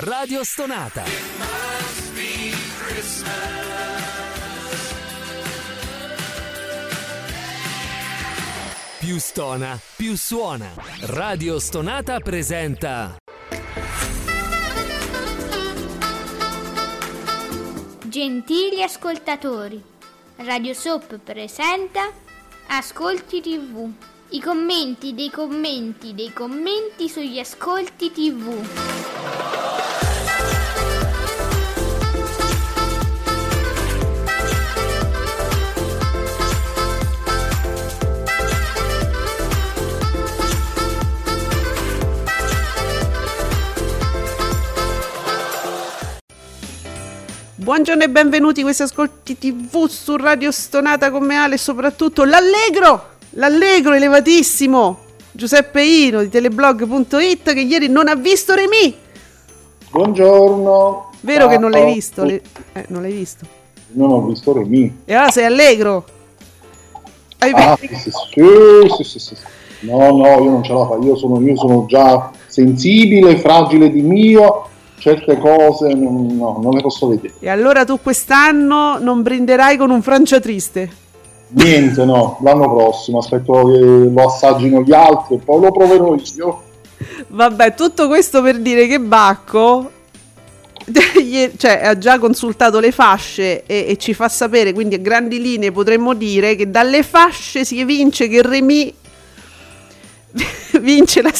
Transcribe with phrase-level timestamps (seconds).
[0.00, 1.04] Radio Stonata.
[8.98, 10.70] Più stona, più suona.
[11.00, 13.16] Radio Stonata presenta
[18.04, 19.82] Gentili ascoltatori,
[20.36, 22.12] Radio Soap presenta
[22.66, 23.90] Ascolti TV.
[24.28, 29.65] I commenti dei commenti dei commenti sugli ascolti TV.
[47.66, 52.22] Buongiorno e benvenuti a questi ascolti TV su Radio Stonata con me Ale e soprattutto
[52.22, 54.98] l'Allegro, l'Allegro elevatissimo
[55.32, 58.94] Giuseppe Ino di teleblog.it che ieri non ha visto Remi.
[59.90, 61.10] Buongiorno.
[61.22, 61.48] Vero Ciao.
[61.48, 62.22] che non l'hai visto?
[62.22, 62.40] Le-
[62.72, 63.44] eh, non l'hai visto.
[63.94, 64.98] Non ho visto Remi.
[65.04, 66.04] E allora sei allegro.
[67.38, 69.34] Hai Ah, sì, sì, sì, sì.
[69.80, 71.04] No, no, io non ce la faccio.
[71.04, 74.68] Io sono, io sono già sensibile, fragile di mio.
[74.98, 77.34] Certe cose non, no, non le posso vedere.
[77.40, 81.04] E allora tu quest'anno non brinderai con un Francia triste.
[81.48, 82.38] Niente, no.
[82.42, 86.62] L'anno prossimo aspetto che lo assaggino gli altri e poi lo proverò io.
[87.28, 89.90] Vabbè, tutto questo per dire che Bacco
[91.56, 95.72] cioè, ha già consultato le fasce e, e ci fa sapere, quindi a grandi linee
[95.72, 98.94] potremmo dire che dalle fasce si evince che Remy
[100.80, 101.32] vince la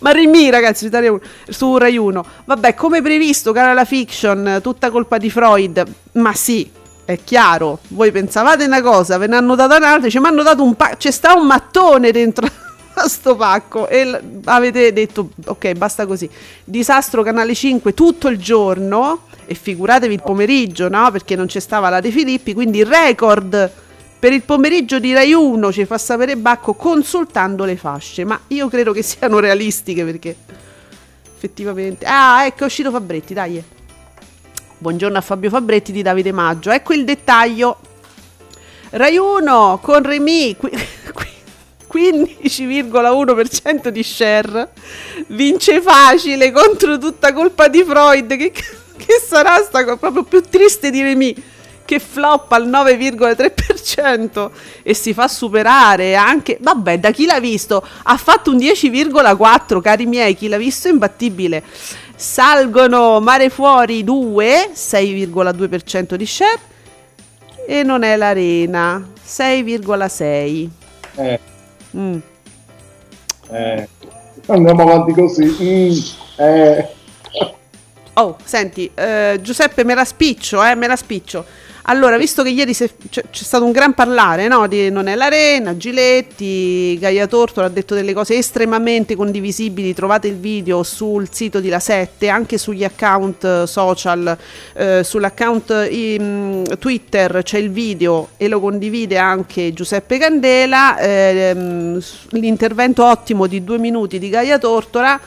[0.00, 4.60] ma Remy ragazzi su, Italia uno- su Rai 1 vabbè come previsto cara la fiction
[4.62, 5.84] tutta colpa di Freud.
[6.12, 6.70] Ma sì
[7.04, 7.78] è chiaro.
[7.88, 11.10] Voi pensavate una cosa ve ne hanno data un'altra ci hanno dato un pacco c'è
[11.10, 12.46] sta un mattone dentro
[12.94, 16.28] a sto pacco e l- avete detto ok basta così.
[16.64, 21.10] Disastro canale 5 tutto il giorno e figuratevi il pomeriggio no?
[21.10, 23.70] Perché non c'è stava la De Filippi quindi record
[24.18, 28.68] per il pomeriggio di Rai 1 ci fa sapere Bacco consultando le fasce, ma io
[28.68, 30.34] credo che siano realistiche perché
[31.36, 32.04] effettivamente...
[32.04, 33.62] Ah, ecco è uscito Fabretti, dai.
[34.78, 36.70] Buongiorno a Fabio Fabretti di Davide Maggio.
[36.70, 37.78] Ecco il dettaglio.
[38.90, 40.70] Rai 1 con Remy qui-
[41.86, 44.70] qui- 15,1% di share.
[45.28, 48.36] Vince facile contro tutta colpa di Freud.
[48.36, 49.96] Che, che sarà sta cosa?
[49.96, 51.34] Proprio più triste di Remy
[51.88, 54.50] che floppa al 9,3%
[54.82, 60.04] e si fa superare anche vabbè da chi l'ha visto ha fatto un 10,4 cari
[60.04, 61.62] miei chi l'ha visto è imbattibile
[62.14, 66.60] salgono Mare Fuori 2 6,2% di share
[67.66, 70.68] e non è l'Arena 6,6
[71.16, 71.40] Eh,
[71.96, 72.18] Mm.
[73.50, 73.88] eh.
[74.46, 75.56] Andiamo avanti così.
[75.62, 75.92] Mm,
[76.36, 76.88] eh.
[78.14, 81.44] Oh, senti, eh, Giuseppe, me la spiccio, eh, me la spiccio.
[81.90, 82.90] Allora, visto che ieri c'è,
[83.30, 84.66] stato un gran parlare, no?
[84.66, 89.94] Di Non è l'arena, Giletti, Gaia Tortora ha detto delle cose estremamente condivisibili.
[89.94, 94.36] Trovate il video sul sito di La 7, anche sugli account eh, social,
[94.74, 100.98] eh, sull'account eh, mm, Twitter c'è il video e lo condivide anche Giuseppe Candela.
[100.98, 101.98] ehm,
[102.32, 105.18] l'intervento ottimo di due minuti di Gaia Tortora.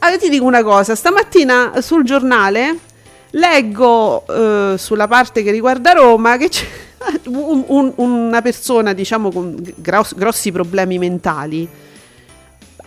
[0.00, 2.87] Allora ti dico una cosa, stamattina sul giornale
[3.30, 6.66] leggo eh, sulla parte che riguarda Roma che c'è
[7.26, 11.68] un- un- una persona diciamo con gros- grossi problemi mentali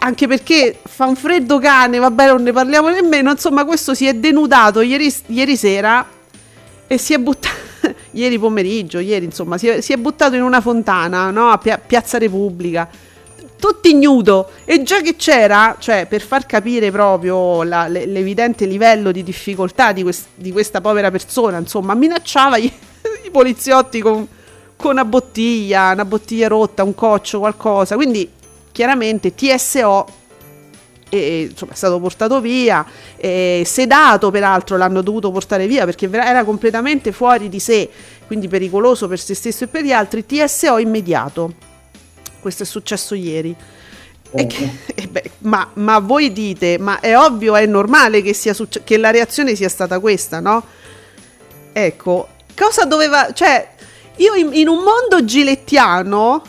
[0.03, 4.15] anche perché fa un freddo cane, vabbè non ne parliamo nemmeno, insomma questo si è
[4.15, 6.03] denudato ieri, ieri sera
[6.87, 7.55] e si è buttato,
[8.13, 11.49] ieri pomeriggio, ieri insomma, si è, si è buttato in una fontana, no?
[11.49, 12.89] a Pia- Piazza Repubblica,
[13.61, 14.49] tutti ignudo.
[14.65, 19.91] E già che c'era, cioè per far capire proprio la- le- l'evidente livello di difficoltà
[19.91, 22.65] di, quest- di questa povera persona, insomma, minacciava i,
[23.25, 24.27] i poliziotti con,
[24.75, 28.27] con una bottiglia, una bottiglia rotta, un coccio, qualcosa, quindi
[28.71, 30.07] chiaramente TSO
[31.13, 32.85] e, insomma, è stato portato via,
[33.17, 37.89] sedato peraltro l'hanno dovuto portare via perché era completamente fuori di sé,
[38.25, 41.69] quindi pericoloso per se stesso e per gli altri, TSO immediato.
[42.41, 43.55] Questo è successo ieri.
[44.33, 48.53] E che- e beh, ma, ma voi dite, ma è ovvio, è normale che, sia
[48.53, 50.65] succe- che la reazione sia stata questa, no?
[51.73, 53.31] Ecco, cosa doveva...
[53.33, 53.69] Cioè,
[54.17, 56.43] io in, in un mondo gilettiano,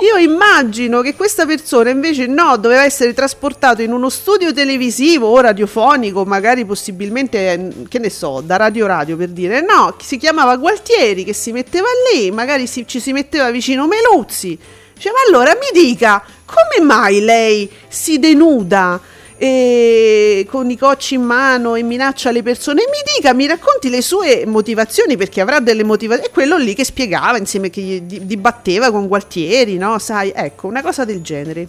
[0.00, 5.40] io immagino che questa persona invece no, doveva essere trasportato in uno studio televisivo o
[5.40, 10.56] radiofonico, magari possibilmente, eh, che ne so, da Radio Radio per dire, no, si chiamava
[10.56, 14.58] Gualtieri che si metteva lì, magari si- ci si metteva vicino Meluzzi.
[15.00, 19.00] Cioè, ma allora mi dica, come mai lei si denuda
[19.38, 22.82] e con i cocci in mano e minaccia le persone.
[22.84, 26.28] Mi dica, mi racconti le sue motivazioni perché avrà delle motivazioni.
[26.28, 29.98] È quello lì che spiegava insieme che dibatteva con Gualtieri, no?
[29.98, 31.66] Sai, ecco, una cosa del genere.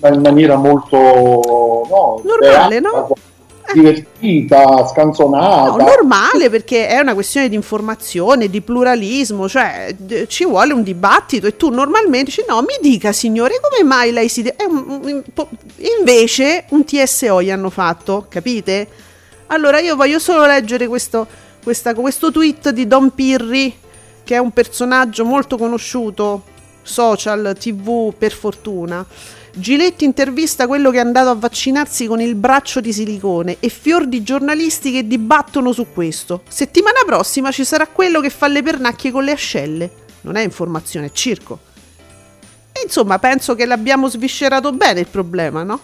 [0.00, 3.08] Ma in maniera molto no, Normale, beata, no?
[3.72, 5.70] Divertita, scanzonata.
[5.70, 10.82] No, normale perché è una questione di informazione, di pluralismo, cioè d- ci vuole un
[10.82, 14.42] dibattito e tu normalmente dici no, mi dica signore come mai lei si...
[14.42, 15.22] de- un- un-
[15.98, 18.86] invece un TSO gli hanno fatto, capite?
[19.48, 21.26] Allora io voglio solo leggere questo,
[21.62, 23.74] questa- questo tweet di Don Pirri,
[24.24, 26.42] che è un personaggio molto conosciuto,
[26.82, 29.04] social, tv per fortuna.
[29.58, 34.06] Giletti intervista quello che è andato a vaccinarsi con il braccio di silicone e fior
[34.06, 36.42] di giornalisti che dibattono su questo.
[36.46, 39.90] Settimana prossima ci sarà quello che fa le pernacchie con le ascelle.
[40.20, 41.58] Non è informazione, è circo.
[42.70, 45.80] E insomma, penso che l'abbiamo sviscerato bene il problema, no?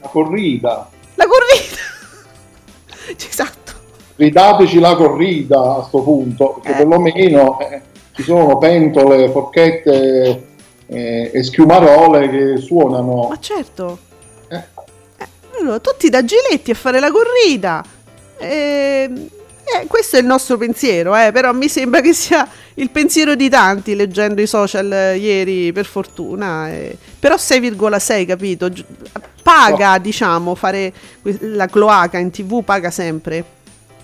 [0.00, 0.90] La corrida.
[1.14, 3.14] La corrida!
[3.30, 3.72] esatto.
[4.16, 6.84] Ridateci la corrida a sto punto, perché Eh.
[6.84, 7.80] perlomeno eh,
[8.16, 10.46] ci sono pentole, forchette
[10.86, 13.26] eh, e schiumarole che suonano.
[13.28, 13.98] Ma certo.
[14.48, 14.62] Eh,
[15.18, 15.28] Eh,
[15.60, 17.84] allora, tutti da Giletti a fare la corrida.
[18.38, 19.28] Ehm,
[19.64, 23.48] eh, questo è il nostro pensiero, eh, però mi sembra che sia il pensiero di
[23.48, 26.68] tanti leggendo i social eh, ieri, per fortuna.
[27.18, 28.68] Però 6,6, capito?
[29.42, 30.92] Paga, diciamo, fare
[31.40, 33.44] la cloaca in tv, paga sempre.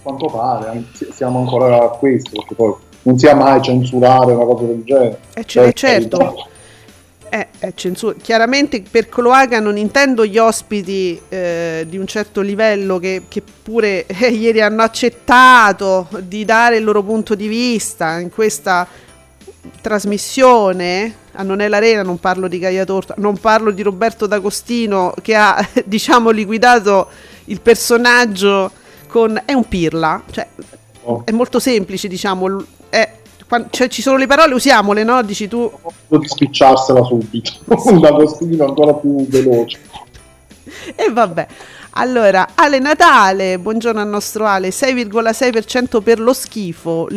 [0.02, 4.82] quanto pare, siamo ancora a questo, perché poi non sia mai censurare una cosa del
[4.84, 5.20] genere.
[5.34, 6.34] Eh, Per certo.
[7.30, 8.14] Eh, è censura.
[8.20, 14.06] Chiaramente per cloaca non intendo gli ospiti eh, di un certo livello che, che pure
[14.06, 18.86] eh, ieri hanno accettato di dare il loro punto di vista in questa
[19.80, 25.14] trasmissione a Non è l'Arena, non parlo di Gaia Torta, non parlo di Roberto D'Agostino
[25.22, 27.08] che ha diciamo liquidato
[27.44, 28.72] il personaggio
[29.06, 29.40] con...
[29.44, 30.46] è un pirla, cioè
[31.08, 33.17] Oh, è molto semplice diciamo, è-
[33.48, 35.22] quan- cioè, ci sono le parole, usiamole, no?
[35.22, 35.70] Dici tu,
[36.06, 37.52] di spicciarsela subito.
[37.66, 39.80] Un D'Agostino ancora più veloce.
[40.94, 41.46] E vabbè.
[41.92, 47.08] Allora, Ale Natale, buongiorno al nostro Ale, 6,6% per lo schifo,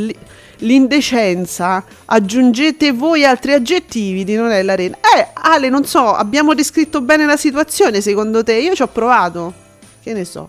[0.57, 4.98] l'indecenza, aggiungete voi altri aggettivi di non è l'arena.
[5.16, 8.54] Eh, Ale, non so, abbiamo descritto bene la situazione secondo te?
[8.56, 9.54] Io ci ho provato.
[10.01, 10.48] Che ne so.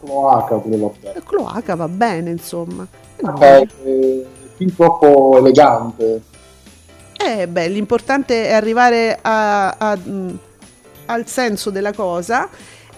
[0.00, 1.22] Cloaca pure va bene.
[1.26, 2.86] Cloaca va bene, insomma.
[3.16, 3.22] Eh.
[3.22, 4.26] Vabbè, eh,
[4.56, 6.20] fin troppo elegante.
[7.18, 10.38] Eh, beh, l'importante è arrivare a- a- mh,
[11.06, 12.48] al senso della cosa.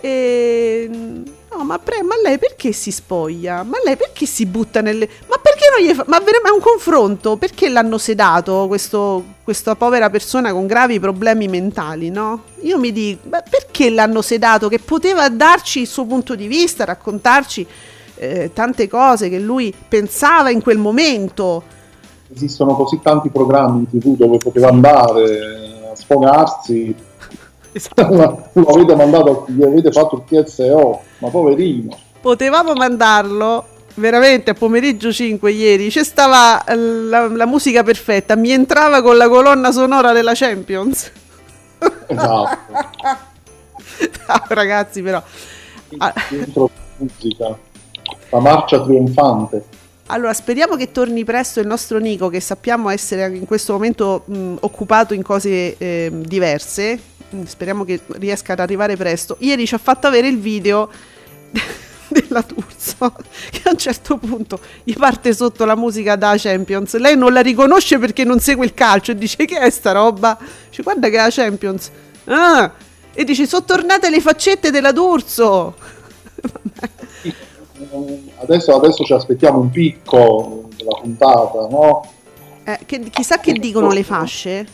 [0.00, 3.62] E, no, ma, pre- ma lei perché si spoglia?
[3.64, 5.08] Ma lei perché si butta nelle.
[5.28, 6.04] Ma perché non gli fa.
[6.06, 7.36] Ma veramente è un confronto?
[7.36, 12.44] Perché l'hanno sedato questo- questa povera persona con gravi problemi mentali, no?
[12.62, 14.68] Io mi dico, ma perché l'hanno sedato?
[14.68, 17.66] Che poteva darci il suo punto di vista, raccontarci
[18.18, 21.62] eh, tante cose che lui pensava in quel momento.
[22.32, 26.94] Esistono così tanti programmi in tv dove poteva andare a sfogarsi.
[27.70, 28.48] Esatto.
[28.58, 31.96] Lo avete mandato, gli avete fatto il TSO, ma poverino.
[32.20, 38.50] potevamo mandarlo veramente a pomeriggio 5 ieri c'è stava eh, la, la musica perfetta mi
[38.52, 41.10] entrava con la colonna sonora della Champions
[42.06, 42.56] Esatto.
[44.26, 45.22] Ah, ragazzi però
[46.30, 47.56] Dentro musica.
[48.30, 49.64] La marcia trionfante.
[50.06, 54.56] allora speriamo che torni presto il nostro Nico che sappiamo essere in questo momento mh,
[54.60, 56.98] occupato in cose eh, diverse.
[57.34, 59.36] Mm, speriamo che riesca ad arrivare presto.
[59.40, 60.90] Ieri ci ha fatto avere il video
[62.08, 63.14] della D'Urso
[63.50, 66.96] che a un certo punto gli parte sotto la musica da Champions.
[66.96, 70.38] Lei non la riconosce perché non segue il calcio e dice che è sta roba?
[70.68, 71.90] Dice guarda che è la Champions.
[72.24, 72.72] Ah!
[73.18, 75.74] e dice sono tornate le faccette della D'Urso
[78.40, 82.06] Adesso, adesso ci aspettiamo un picco della puntata, no?
[82.64, 84.66] Eh, che- chissà che dicono le fasce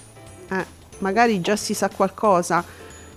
[0.50, 0.64] Eh,
[0.98, 2.64] magari già si sa qualcosa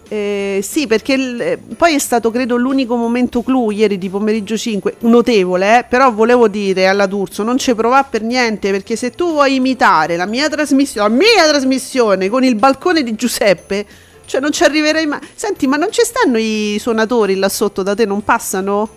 [0.10, 4.56] Eh, sì, perché il- eh, poi è stato credo l'unico momento clou ieri di pomeriggio
[4.56, 9.12] 5, notevole, eh, però volevo dire alla D'Urso, non ci provare per niente, perché se
[9.12, 13.86] tu vuoi imitare la mia trasmissione, la mia trasmissione con il balcone di Giuseppe,
[14.24, 15.20] cioè non ci arriverei mai.
[15.36, 18.88] Senti, ma non ci stanno i suonatori là sotto da te, non passano?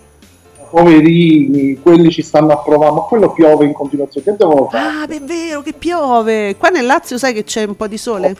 [0.71, 4.25] Poverini, quelli ci stanno a provare, ma quello piove in continuazione.
[4.25, 4.83] Che devono fare?
[4.87, 6.55] Ah, è vero che piove.
[6.55, 8.35] Qua nel Lazio sai che c'è un po' di sole?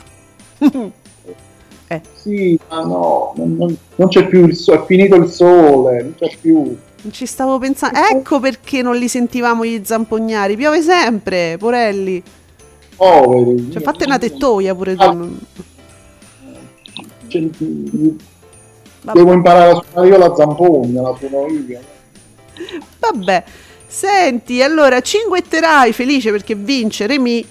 [1.88, 6.16] eh, Sì, ma no, non, non- c'è più il sole, è finito il sole, non
[6.18, 6.56] c'è più.
[7.02, 8.00] non ci stavo pensando.
[8.00, 10.56] Ecco perché non li sentivamo gli zampognari.
[10.56, 12.24] Piove sempre, porelli.
[12.96, 13.72] Poveri.
[13.74, 15.02] Cioè, fate una tettoia pure tu.
[15.04, 15.18] Ah.
[17.28, 17.50] C'è-
[19.04, 19.18] Vabbè.
[19.18, 21.80] Devo imparare a suonare io la zampogna, la suono io.
[23.00, 23.44] Vabbè,
[23.88, 27.46] senti, allora cinguetterai felice perché vince Remy,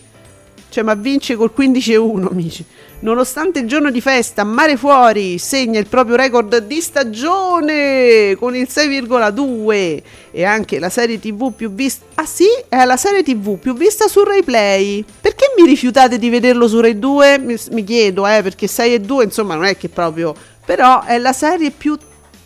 [0.69, 2.64] cioè ma vince col 15-1 amici.
[3.02, 8.69] Nonostante il giorno di festa, Mare Fuori segna il proprio record di stagione con il
[8.71, 12.04] 6,2 e anche la serie TV più vista.
[12.16, 15.02] Ah sì, è la serie TV più vista su Rai Play.
[15.19, 17.38] Perché mi rifiutate di vederlo su Rai 2?
[17.38, 20.35] Mi, mi chiedo, eh, perché 6 e 2, insomma, non è che proprio
[20.71, 21.99] però è la serie più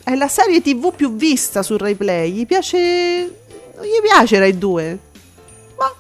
[0.05, 2.31] è la serie TV più vista su Rai Play.
[2.31, 3.43] Gli piace
[3.77, 4.99] non gli piace Rai 2.
[5.77, 5.93] Ma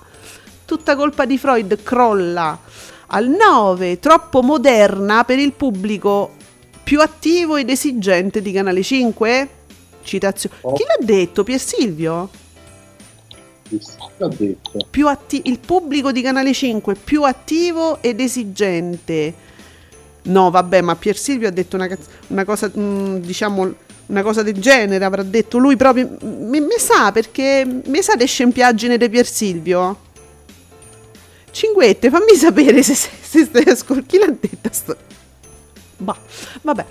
[0.64, 2.58] tutta colpa di Freud crolla
[3.08, 6.34] al 9, troppo moderna per il pubblico
[6.82, 9.48] più attivo ed esigente di Canale 5?
[10.02, 10.56] Citazione.
[10.62, 10.72] Oh.
[10.74, 11.42] Chi l'ha detto?
[11.42, 12.28] Pier Silvio?
[13.68, 13.80] Chi
[14.18, 14.86] l'ha detto?
[14.88, 19.34] Più atti- il pubblico di Canale 5 più attivo ed esigente.
[20.24, 21.88] No, vabbè, ma Pier Silvio ha detto una,
[22.28, 23.74] una cosa, mm, diciamo,
[24.06, 26.08] una cosa del genere, avrà detto lui proprio.
[26.20, 27.66] Mi, mi sa perché.
[27.84, 29.96] Mi sa le scempiaggini di Pier Silvio.
[31.50, 34.08] Cinguette, fammi sapere se, se, se stai ascoltando.
[34.08, 34.96] Chi l'ha detta sto...
[35.98, 36.16] Bah,
[36.62, 36.84] vabbè.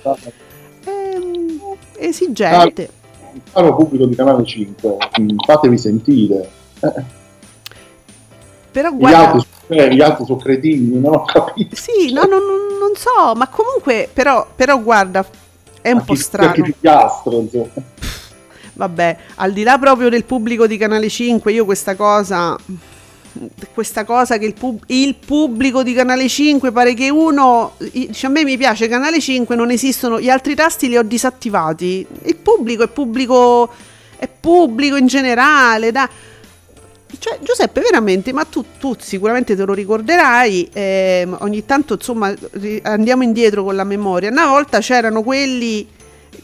[0.85, 1.59] Ehm,
[1.97, 2.89] esigente.
[3.51, 6.49] Caro pubblico di Canale 5, mm, fatevi sentire.
[8.71, 9.31] Però Gli guarda.
[9.31, 11.75] altri, eh, gli altri sono cretini, non ho capito.
[11.75, 15.25] Sì, no, no, no, non so, ma comunque, però, però guarda,
[15.83, 16.51] è un po' chi- strano.
[16.53, 17.67] Chi piastro, insomma.
[18.75, 22.57] Vabbè, al di là proprio del pubblico di Canale 5, io questa cosa.
[23.73, 27.73] Questa cosa che il, pub- il pubblico di Canale 5 pare che uno.
[27.77, 30.19] Dice, a me mi piace Canale 5, non esistono.
[30.19, 32.05] Gli altri tasti li ho disattivati.
[32.23, 33.69] Il pubblico è pubblico.
[34.17, 35.91] È pubblico in generale.
[35.91, 36.09] Da,
[37.19, 42.33] cioè, Giuseppe, veramente, ma tu, tu sicuramente te lo ricorderai, ehm, ogni tanto insomma
[42.83, 44.29] andiamo indietro con la memoria.
[44.29, 45.87] Una volta c'erano quelli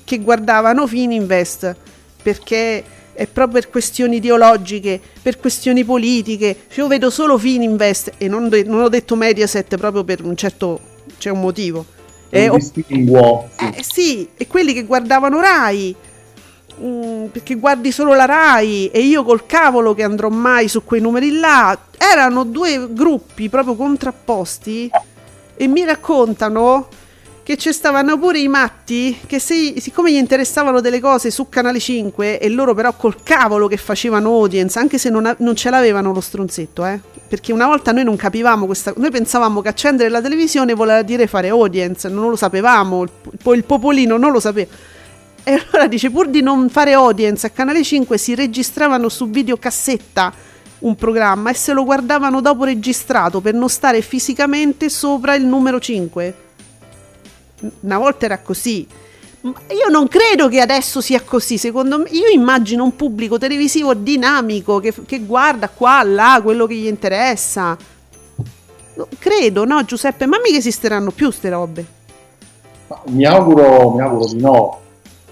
[0.04, 1.76] che guardavano Fininvest
[2.22, 2.84] perché
[3.14, 6.56] è proprio per questioni ideologiche, per questioni politiche.
[6.76, 10.80] Io vedo solo Fininvest e non, de- non ho detto Mediaset proprio per un certo
[11.18, 11.86] c'è un motivo.
[12.30, 12.58] Eh, o-
[13.58, 15.96] eh, sì, e quelli che guardavano Rai.
[16.82, 21.02] Mm, perché guardi solo la Rai e io col cavolo che andrò mai su quei
[21.02, 21.78] numeri là.
[21.98, 24.90] Erano due gruppi proprio contrapposti
[25.56, 26.88] e mi raccontano
[27.50, 31.80] che ci stavano pure i matti che se, siccome gli interessavano delle cose su Canale
[31.80, 36.14] 5 e loro però col cavolo che facevano audience, anche se non, non ce l'avevano
[36.14, 37.00] lo stronzetto, eh.
[37.28, 41.26] Perché una volta noi non capivamo questa noi pensavamo che accendere la televisione voleva dire
[41.26, 43.10] fare audience, non lo sapevamo, il,
[43.42, 44.72] po- il popolino non lo sapeva.
[45.50, 50.32] E allora dice pur di non fare audience a Canale 5 si registravano su videocassetta
[50.82, 55.80] un programma e se lo guardavano dopo registrato per non stare fisicamente sopra il numero
[55.80, 56.36] 5
[57.80, 58.88] una volta era così.
[59.42, 62.10] Io non credo che adesso sia così, secondo me.
[62.12, 67.76] Io immagino un pubblico televisivo dinamico che, che guarda qua, là, quello che gli interessa.
[68.94, 70.28] No, credo, no, Giuseppe?
[70.28, 71.86] Ma mica esisteranno più ste robe.
[73.08, 74.80] Mi auguro, mi auguro di no.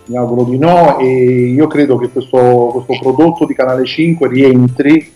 [0.08, 1.06] Mi auguro di no e
[1.50, 5.14] io credo che questo, questo prodotto di Canale 5 rientri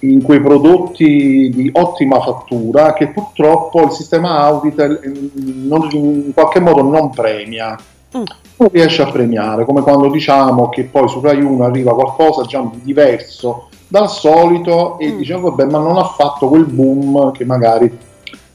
[0.00, 5.30] in quei prodotti di ottima fattura che purtroppo il sistema Auditel eh,
[5.66, 7.76] non- in qualche modo non premia.
[8.16, 8.22] Mm.
[8.56, 12.70] Non riesce a premiare, come quando diciamo che poi su Rai 1 arriva qualcosa diciamo,
[12.74, 15.16] di diverso dal solito e Mm.
[15.18, 17.96] diciamo vabbè ma non ha fatto quel boom che magari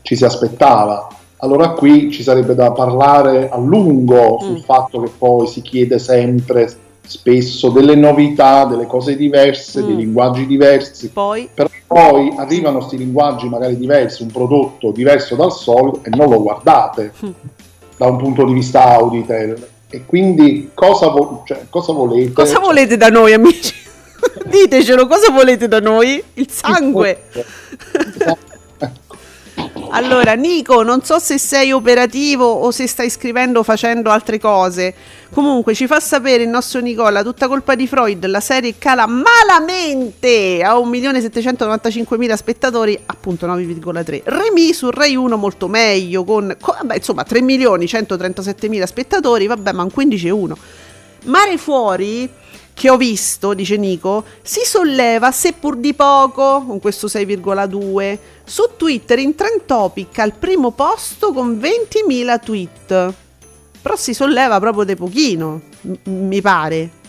[0.02, 1.08] ci si aspettava.
[1.44, 4.62] Allora qui ci sarebbe da parlare a lungo sul Mm.
[4.64, 6.74] fatto che poi si chiede sempre
[7.06, 9.86] spesso delle novità, delle cose diverse, Mm.
[9.88, 15.52] dei linguaggi diversi, Poi, però poi arrivano questi linguaggi magari diversi, un prodotto diverso dal
[15.52, 17.30] solito e non lo guardate Mm.
[17.98, 19.68] da un punto di vista Auditel.
[19.90, 22.32] E quindi cosa, vo- cioè, cosa volete?
[22.32, 23.74] cosa Cioè, volete da noi, amici?
[24.48, 26.24] Ditecelo, cosa volete da noi?
[26.36, 27.24] Il sangue.
[29.96, 34.92] Allora, Nico, non so se sei operativo o se stai scrivendo facendo altre cose.
[35.32, 40.64] Comunque, ci fa sapere il nostro Nicola, tutta colpa di Freud, la serie cala malamente
[40.64, 44.22] a 1.795.000 spettatori, appunto 9,3.
[44.24, 50.54] Remy su Rai 1 molto meglio, con, con- insomma 3.137.000 spettatori, vabbè, ma un 15,1.
[51.26, 52.28] Mare fuori,
[52.74, 58.18] che ho visto, dice Nico, si solleva seppur di poco, con questo 6,2.
[58.44, 63.14] Su Twitter in trend topic al primo posto con 20.000 tweet.
[63.82, 67.02] Però si solleva proprio di pochino, m- mi pare.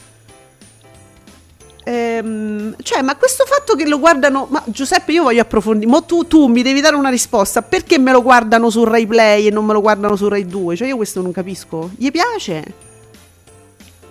[1.84, 4.46] Ehm, cioè, ma questo fatto che lo guardano.
[4.50, 5.90] Ma Giuseppe, io voglio approfondire.
[5.90, 7.62] Ma tu, tu mi devi dare una risposta.
[7.62, 10.76] Perché me lo guardano su Rai Play e non me lo guardano su Rai 2?
[10.76, 11.90] Cioè, io questo non capisco.
[11.96, 12.83] Gli piace?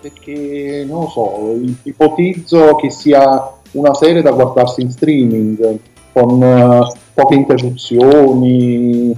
[0.04, 5.78] Perché non lo so, ipotizzo che sia una serie da guardarsi in streaming
[6.12, 9.16] con uh, poche interruzioni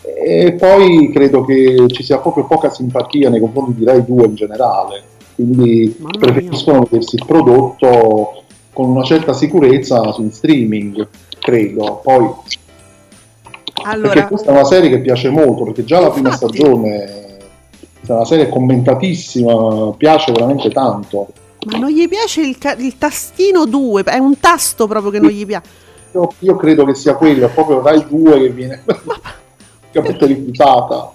[0.00, 4.34] e poi credo che ci sia proprio poca simpatia nei confronti di Rai 2 in
[4.36, 5.02] generale,
[5.34, 6.88] quindi Mamma preferiscono mia.
[6.88, 8.42] vedersi il prodotto
[8.72, 11.08] con una certa sicurezza su streaming,
[11.40, 12.00] credo.
[12.00, 12.30] Poi
[13.82, 17.26] allora, perché questa è una serie che piace molto, perché già la prima stagione
[18.12, 21.28] è una serie commentatissima, piace veramente tanto.
[21.66, 25.30] Ma non gli piace il, ca- il tastino 2, è un tasto proprio che non
[25.30, 25.86] gli piace.
[26.12, 28.82] Io, io credo che sia quello, è proprio Rai 2 che viene
[29.90, 31.10] capito rifiutata.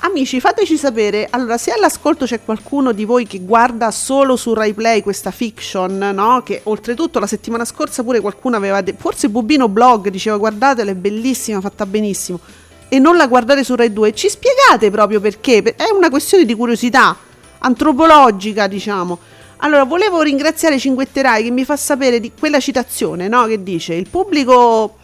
[0.00, 1.26] Amici, fateci sapere.
[1.30, 5.96] Allora, se all'ascolto c'è qualcuno di voi che guarda solo su Rai Play questa fiction,
[6.12, 6.42] no?
[6.44, 8.80] Che oltretutto la settimana scorsa pure qualcuno aveva.
[8.82, 12.40] De- forse Bubino Blog diceva guardatela, è bellissima, fatta benissimo.
[12.88, 14.14] E non la guardate su Rai 2.
[14.14, 15.62] Ci spiegate proprio perché?
[15.62, 17.16] È una questione di curiosità
[17.58, 19.18] antropologica, diciamo.
[19.58, 23.46] Allora, volevo ringraziare Cinguetterai che mi fa sapere di quella citazione, no?
[23.46, 24.96] Che dice: Il pubblico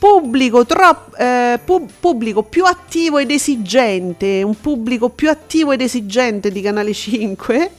[0.00, 6.50] pubblico, troppo, eh, pub- pubblico più attivo ed esigente, un pubblico più attivo ed esigente
[6.50, 7.70] di Canale 5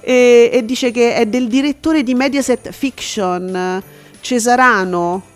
[0.00, 3.80] e, e dice che è del direttore di Mediaset Fiction,
[4.20, 5.29] Cesarano.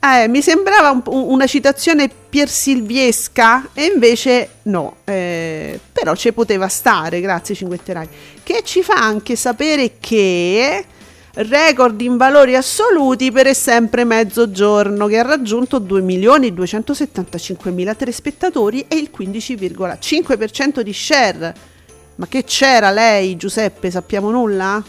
[0.00, 7.20] Eh, mi sembrava un, una citazione piersilviesca e invece no, eh, però ci poteva stare,
[7.20, 8.08] grazie Cinguetterai,
[8.44, 10.84] che ci fa anche sapere che
[11.34, 20.80] record in valori assoluti per sempre mezzogiorno che ha raggiunto 2.275.000 telespettatori e il 15,5%
[20.80, 21.54] di share.
[22.16, 23.90] Ma che c'era lei, Giuseppe?
[23.90, 24.80] Sappiamo nulla?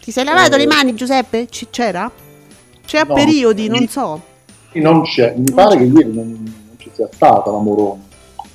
[0.00, 1.46] Ti sei lavato eh, le mani, Giuseppe?
[1.46, 2.21] C- c'era?
[2.92, 4.20] C'è a no, periodi, non so.
[4.72, 8.02] Non c'è, mi pare che ieri non, non ci sia stata la Moroni.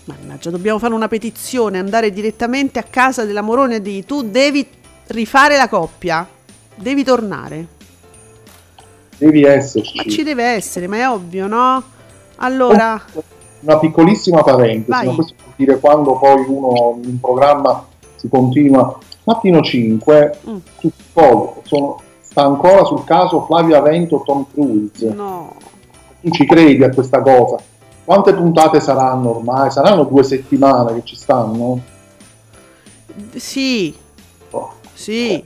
[0.03, 4.63] Mannaggia, dobbiamo fare una petizione, andare direttamente a casa della Moroni e dire tu devi
[5.08, 6.27] rifare la coppia,
[6.75, 7.68] devi tornare.
[9.18, 9.98] Devi esserci.
[9.98, 11.83] Ma ci deve essere, ma è ovvio, no?
[12.35, 13.03] Allora...
[13.62, 19.00] Una piccolissima parentesi, ma questo vuol dire quando poi uno in un programma si continua.
[19.24, 20.57] Mattino 5, mm.
[21.64, 22.01] sono,
[22.38, 25.12] sta ancora sul caso Flavia Vento Tom Cruise.
[25.12, 25.56] No.
[26.22, 27.58] Tu ci credi a questa cosa?
[28.06, 29.72] Quante puntate saranno ormai?
[29.72, 31.82] Saranno due settimane che ci stanno?
[33.34, 33.96] Sì,
[34.94, 35.44] sì.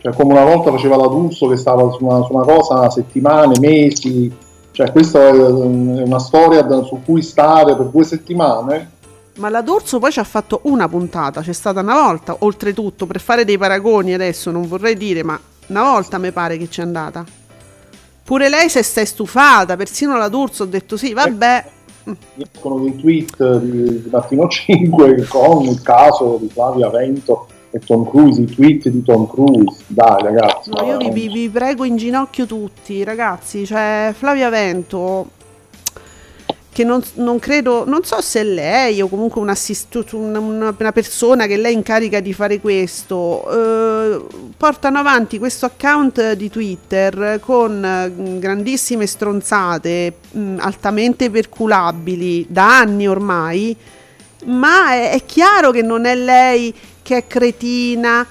[0.00, 3.58] Cioè, come una volta faceva la D'Urso che stava su una, su una cosa settimane,
[3.58, 4.34] mesi.
[4.70, 8.90] Cioè, questa è una storia su cui stare per due settimane.
[9.36, 13.20] Ma la D'Urso poi ci ha fatto una puntata, c'è stata una volta, oltretutto, per
[13.20, 17.24] fare dei paragoni adesso, non vorrei dire, ma una volta mi pare che c'è andata.
[18.24, 21.64] Pure lei si è stufata, persino la D'Urso ha detto sì, vabbè.
[22.36, 28.08] Escono dei tweet di, di Mattino 5 con il caso di Flavia Vento e Tom
[28.08, 30.70] Cruise, i tweet di Tom Cruise, dai ragazzi.
[30.70, 35.30] No, io vi, vi, vi, prego in ginocchio tutti, ragazzi, cioè Flavia Vento,
[36.78, 41.46] che non, non credo, non so se lei o comunque un assist, una, una, persona
[41.46, 44.24] che lei incarica di fare questo, eh,
[44.56, 52.78] portano avanti questo account di Twitter con mm, grandissime stronzate, mh, mm, altamente perculabili, da
[52.78, 53.74] anni ormai,
[54.44, 58.24] ma è, è chiaro che non è lei che è cretina,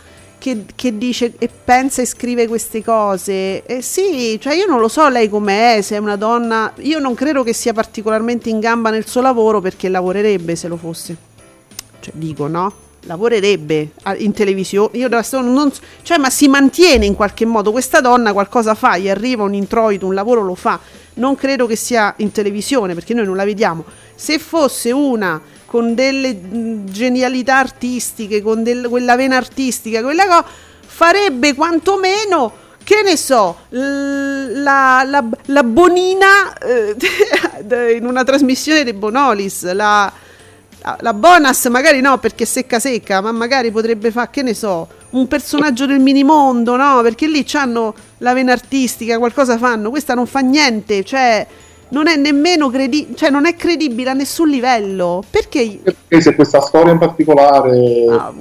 [0.48, 3.66] che, che, dice e pensa e scrive queste cose.
[3.66, 7.14] Eh sì, cioè io non lo so lei com'è, se è una donna, io non
[7.16, 11.18] credo che sia particolarmente in gamba nel suo lavoro perché lavorerebbe se lo fosse.
[12.00, 12.86] Cioè dico, no?
[13.02, 17.72] Lavorerebbe in televisione, io non, cioè, ma si mantiene in qualche modo.
[17.72, 20.80] Questa donna qualcosa fa, gli arriva un introito, un lavoro lo fa.
[21.16, 23.84] Non credo che sia in televisione perché noi non la vediamo.
[24.16, 30.46] Se fosse una con delle mm, genialità artistiche, con del, quella vena artistica, quella cosa,
[30.86, 36.96] farebbe quantomeno che ne so, la, la, la Bonina eh,
[37.98, 40.12] in una trasmissione di Bonolis, la,
[41.00, 45.28] la Bonas magari no perché secca secca, ma magari potrebbe fare, che ne so, un
[45.28, 47.02] personaggio del minimondo, no?
[47.02, 51.46] Perché lì hanno la vena artistica, qualcosa fanno, questa non fa niente, cioè
[51.90, 55.24] non è nemmeno credibile, cioè non è credibile a nessun livello.
[55.30, 55.80] Perché?
[55.82, 58.34] Perché se questa storia in particolare ah,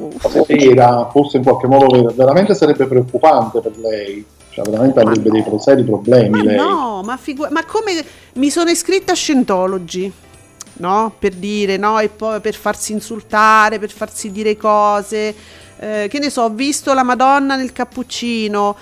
[0.46, 4.24] vera, fosse in qualche modo vera, veramente sarebbe preoccupante per lei.
[4.50, 5.44] Cioè, veramente ma avrebbe no.
[5.48, 6.30] dei seri problemi.
[6.30, 6.56] Ma lei.
[6.56, 8.02] no, ma, figu- ma come
[8.34, 10.10] mi sono iscritta a Scientology?
[10.78, 11.12] No?
[11.18, 15.34] Per dire no, e poi per farsi insultare, per farsi dire cose.
[15.78, 18.76] Eh, che ne so, ho visto la Madonna nel cappuccino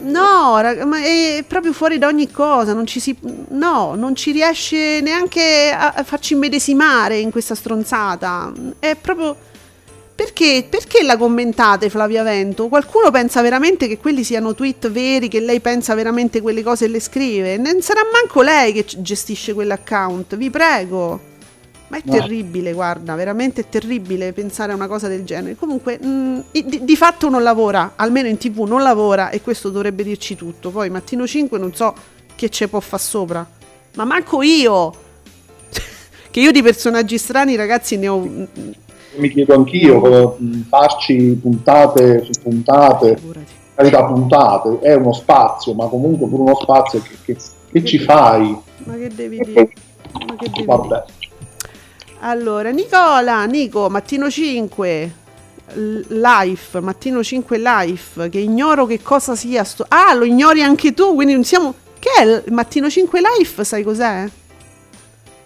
[0.00, 3.16] No, ma è proprio fuori da ogni cosa, non ci si,
[3.48, 8.52] no, non ci riesce neanche a, farci immedesimare in questa stronzata.
[8.78, 9.36] È proprio
[10.14, 12.68] perché, perché la commentate Flavia Vento?
[12.68, 16.88] Qualcuno pensa veramente che quelli siano tweet veri, che lei pensa veramente quelle cose e
[16.88, 17.56] le scrive?
[17.56, 21.27] Non sarà manco lei che gestisce quell'account, vi prego.
[21.88, 22.12] Ma è No.
[22.12, 25.56] terribile, guarda, veramente è terribile pensare a una cosa del genere.
[25.56, 30.02] Comunque, mh, di, di fatto non lavora, almeno in tv non lavora e questo dovrebbe
[30.04, 30.70] dirci tutto.
[30.70, 31.94] Poi mattino 5 non so
[32.34, 33.46] che ce può far sopra,
[33.94, 34.92] ma manco io.
[36.30, 38.18] che io di personaggi strani, ragazzi, ne ho...
[38.18, 38.48] mh,
[39.16, 43.46] Mi chiedo anch'io, mh, farci puntate su puntate, figurati.
[43.74, 47.36] carità puntate, è uno spazio, ma comunque pure uno spazio che, che-
[47.72, 48.56] che ci fai?
[48.84, 49.72] Ma che devi dire?
[50.26, 51.04] Ma che devi dire?
[52.20, 55.14] Allora, Nicola, Nico, mattino 5
[55.74, 59.84] l- live, mattino 5 live, che ignoro che cosa sia sto...
[59.88, 61.74] Ah, lo ignori anche tu, quindi non siamo...
[61.98, 64.28] Che è il mattino 5 live, sai cos'è?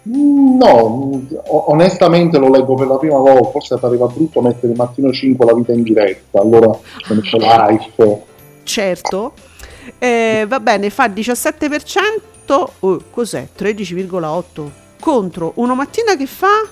[0.05, 5.11] No, onestamente lo leggo per la prima volta, forse ti arriva brutto mettere il mattino
[5.11, 8.23] 5 la vita in diretta, allora ne c'è live.
[8.63, 9.33] Certo.
[9.99, 13.47] Eh, va bene, fa 17%, oh, cos'è?
[13.57, 16.65] 13,8 contro uno mattina che fa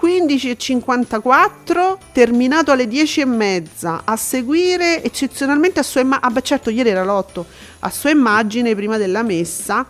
[0.00, 6.70] 15,54 terminato alle 10 e mezza a seguire eccezionalmente a sua immagine ah beh certo
[6.70, 7.44] ieri era l'8
[7.80, 9.86] a sua immagine prima della messa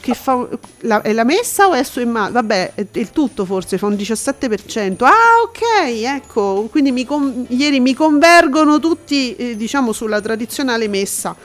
[0.00, 0.48] che fa
[0.80, 3.86] la, è la messa o è a sua immagine vabbè è il tutto forse fa
[3.86, 5.60] un 17% ah ok
[6.04, 11.36] ecco quindi mi con- ieri mi convergono tutti eh, diciamo sulla tradizionale messa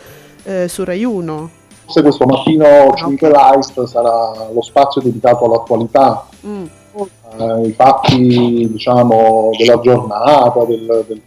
[0.44, 1.52] eh, su Rai 1
[1.88, 6.66] Forse questo mattino 5 live sarà lo spazio dedicato all'attualità, Mm.
[7.40, 11.22] ai fatti diciamo della giornata, del, del-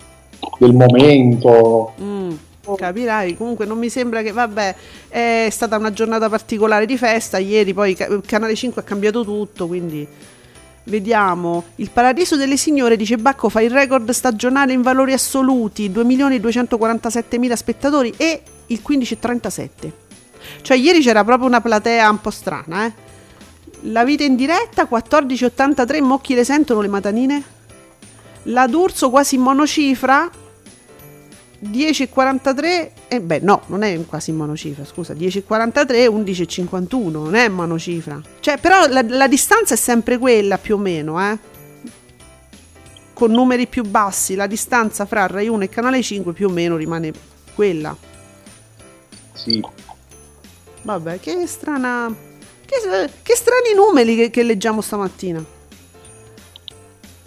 [0.58, 1.92] del momento.
[2.00, 2.30] Mm,
[2.76, 4.74] capirai, comunque non mi sembra che, vabbè,
[5.08, 9.66] è stata una giornata particolare di festa, ieri poi ca- Canale 5 ha cambiato tutto,
[9.66, 10.06] quindi
[10.84, 11.64] vediamo.
[11.76, 18.12] Il Paradiso delle Signore, dice Bacco, fa il record stagionale in valori assoluti, 2.247.000 spettatori
[18.18, 19.92] e il 15,37.
[20.62, 22.92] Cioè ieri c'era proprio una platea un po' strana, eh.
[23.84, 27.42] La vita in diretta, 14,83, mocchi le sentono le matanine?
[28.44, 30.30] La D'Urso quasi in monocifra,
[31.62, 38.20] 10,43 e beh no, non è quasi in monocifra, scusa, 10,43 11,51, non è monocifra.
[38.40, 41.38] Cioè, però la, la distanza è sempre quella più o meno, eh.
[43.12, 46.76] Con numeri più bassi, la distanza fra Rai 1 e Canale 5 più o meno
[46.76, 47.12] rimane
[47.54, 47.94] quella.
[49.34, 49.62] Sì.
[50.82, 52.14] Vabbè, che strana
[52.70, 55.44] che, che strani numeri che, che leggiamo stamattina.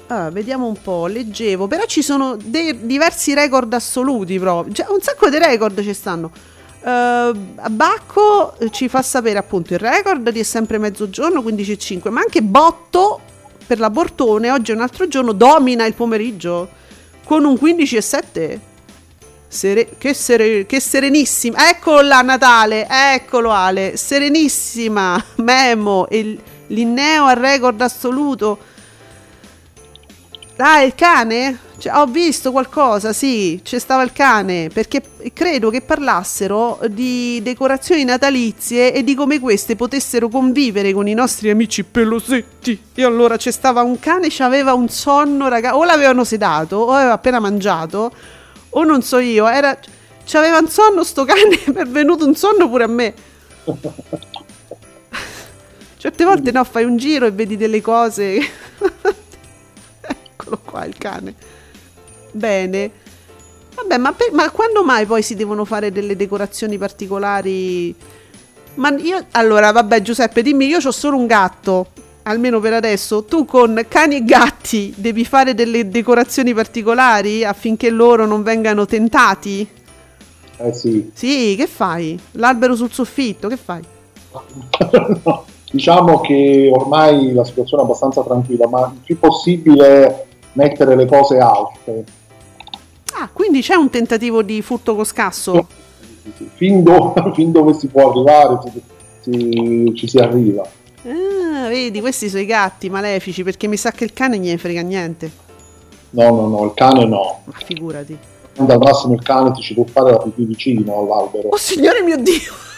[0.08, 5.02] Ah, vediamo un po', leggevo, però ci sono dei diversi record assoluti proprio, cioè, un
[5.02, 6.32] sacco di record ci stanno.
[6.82, 7.34] Uh,
[7.70, 13.22] Bacco ci fa sapere appunto il record di è sempre mezzogiorno 15.5 ma anche Botto
[13.66, 16.68] per la Bortone oggi è un altro giorno domina il pomeriggio
[17.24, 18.60] con un 15.7
[19.54, 21.70] Sere- che, sere- che serenissima.
[21.70, 22.88] Eccolo là Natale.
[22.89, 23.96] Eccolo Ale.
[23.98, 25.24] Serenissima.
[25.38, 28.58] Memo il- Linneo al record assoluto.
[30.58, 31.60] Ah, il cane?
[31.78, 35.02] Cioè, ho visto qualcosa, sì, c'è stava il cane, perché
[35.34, 41.50] credo che parlassero di decorazioni natalizie e di come queste potessero convivere con i nostri
[41.50, 42.80] amici pelosetti.
[42.94, 47.13] E allora c'è stava un cane, c'aveva un sonno, raga, o l'avevano sedato, o aveva
[47.13, 48.12] appena mangiato,
[48.74, 49.78] o non so io, era...
[50.26, 53.14] C'aveva un sonno sto cane, mi è venuto un sonno pure a me.
[55.98, 58.40] Certe volte no, fai un giro e vedi delle cose...
[60.02, 61.36] Eccolo qua il cane.
[62.32, 62.92] Bene.
[63.76, 67.96] Vabbè, ma, per- ma quando mai poi si devono fare delle decorazioni particolari?
[68.76, 71.88] Ma io, allora, vabbè, Giuseppe, dimmi, io ho solo un gatto,
[72.24, 73.24] almeno per adesso.
[73.24, 79.68] Tu con cani e gatti devi fare delle decorazioni particolari affinché loro non vengano tentati?
[80.58, 81.12] Eh sì.
[81.14, 82.20] Sì, che fai?
[82.32, 83.82] L'albero sul soffitto, che fai?
[85.24, 91.06] No, diciamo che ormai la situazione è abbastanza tranquilla, ma il più possibile mettere le
[91.06, 92.04] cose alte.
[93.16, 95.68] Ah, quindi c'è un tentativo di furto con scasso?
[96.56, 98.82] Fin, do- fin dove si può arrivare si-
[99.22, 100.64] si- ci si arriva.
[101.06, 104.82] Ah, vedi, questi sono i gatti malefici, perché mi sa che il cane gliene frega
[104.82, 105.32] niente.
[106.12, 107.42] No, no, no, il cane no.
[107.46, 108.18] Ma figurati.
[108.56, 111.50] Al massimo il cane ti ci può fare la pipì vicino all'albero.
[111.50, 112.54] Oh signore mio Dio!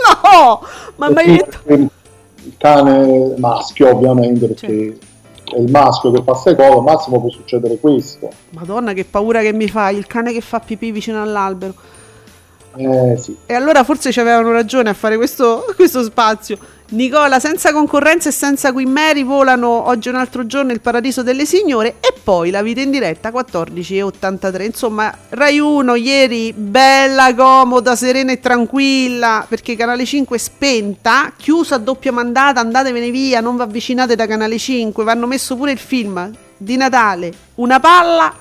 [0.00, 0.62] No!
[0.96, 1.58] Ma mai detto...
[1.66, 4.98] Il cane maschio ovviamente perché
[5.44, 9.42] è il maschio che fa queste cose al massimo può succedere questo Madonna che paura
[9.42, 11.74] che mi fai, il cane che fa pipì vicino all'albero.
[12.76, 13.36] Eh, sì.
[13.46, 16.58] E allora forse ci avevano ragione a fare questo, questo spazio.
[16.92, 21.98] Nicola, senza concorrenza e senza Mary volano oggi un altro giorno il paradiso delle signore
[22.00, 24.62] e poi la vita in diretta 14.83.
[24.64, 31.76] Insomma, Rai 1 ieri bella, comoda, serena e tranquilla perché Canale 5 è spenta, chiusa
[31.76, 35.78] a doppia mandata, andatevene via, non vi avvicinate da Canale 5, vanno messo pure il
[35.78, 38.34] film di Natale, una palla,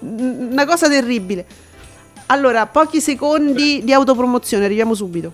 [0.00, 1.46] una cosa terribile.
[2.30, 5.32] Allora, pochi secondi di autopromozione, arriviamo subito.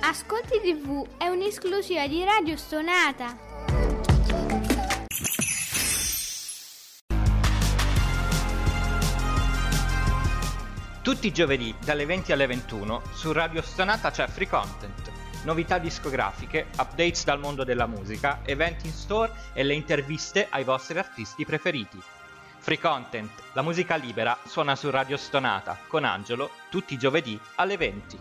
[0.00, 3.36] Ascolti TV è un'esclusiva di Radio Stonata.
[11.02, 15.10] Tutti i giovedì dalle 20 alle 21 su Radio Stonata c'è Free Content,
[15.44, 20.98] novità discografiche, updates dal mondo della musica, eventi in store e le interviste ai vostri
[20.98, 21.98] artisti preferiti.
[22.60, 27.78] Free Content, la musica libera, suona su Radio Stonata con Angelo tutti i giovedì alle
[27.78, 28.18] 20.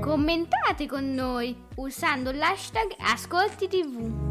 [0.00, 4.28] Commentate con noi usando l'hashtag Ascolti TV.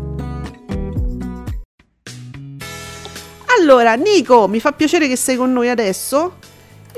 [3.59, 6.37] Allora, Nico, mi fa piacere che sei con noi adesso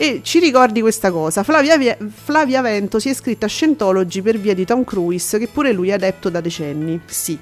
[0.01, 1.43] e ci ricordi questa cosa.
[1.43, 1.77] Flavia,
[2.11, 5.89] Flavia Vento si è iscritta a Scientology per via di Tom Cruise, che pure lui
[5.89, 6.99] è adepto da decenni.
[7.05, 7.37] Sì,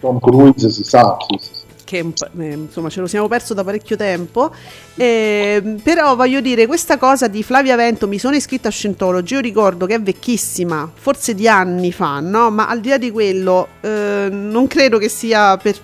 [0.00, 1.64] Tom Cruise si sa, sì, sì, sì.
[1.84, 4.52] che eh, insomma ce lo siamo perso da parecchio tempo.
[4.96, 9.40] Eh, però voglio dire, questa cosa di Flavia Vento, mi sono iscritta a Scientology, io
[9.40, 12.50] ricordo che è vecchissima, forse di anni fa, no?
[12.50, 15.78] Ma al di là di quello, eh, non credo che sia per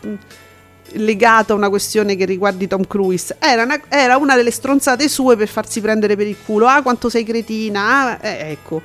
[0.92, 3.37] legata a una questione che riguardi Tom Cruise.
[3.38, 6.66] Era una, era una delle stronzate sue per farsi prendere per il culo.
[6.66, 7.81] Ah, quanto sei cretina.
[8.12, 8.81] Ah, eh, ecco.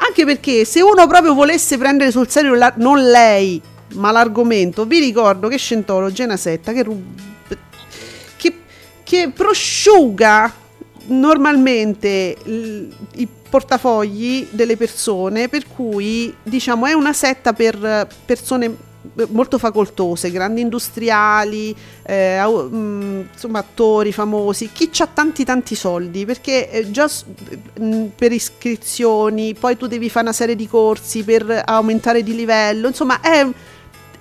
[0.00, 3.60] Anche perché se uno proprio volesse prendere sul serio la- non lei,
[3.94, 7.56] ma l'argomento, vi ricordo che Scientology è una setta che, rub-
[8.36, 8.54] che,
[9.02, 10.52] che prosciuga
[11.06, 18.76] normalmente l- i portafogli delle persone, per cui diciamo è una setta per persone
[19.28, 26.70] molto facoltose, grandi industriali, eh, mh, insomma attori famosi, chi ha tanti tanti soldi, perché
[26.70, 27.08] eh, già
[27.78, 32.88] mh, per iscrizioni, poi tu devi fare una serie di corsi per aumentare di livello,
[32.88, 33.46] insomma è,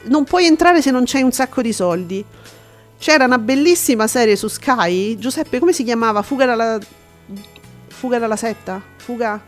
[0.03, 2.25] non puoi entrare se non c'hai un sacco di soldi.
[2.99, 6.23] C'era una bellissima serie su Sky, Giuseppe, come si chiamava?
[6.23, 6.79] Fuga dalla
[7.97, 8.79] Fuga dalla setta?
[8.97, 9.41] Fuga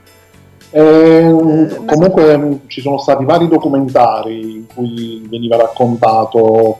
[0.72, 6.80] Eh, una- comunque ci sono stati vari documentari in cui veniva raccontato,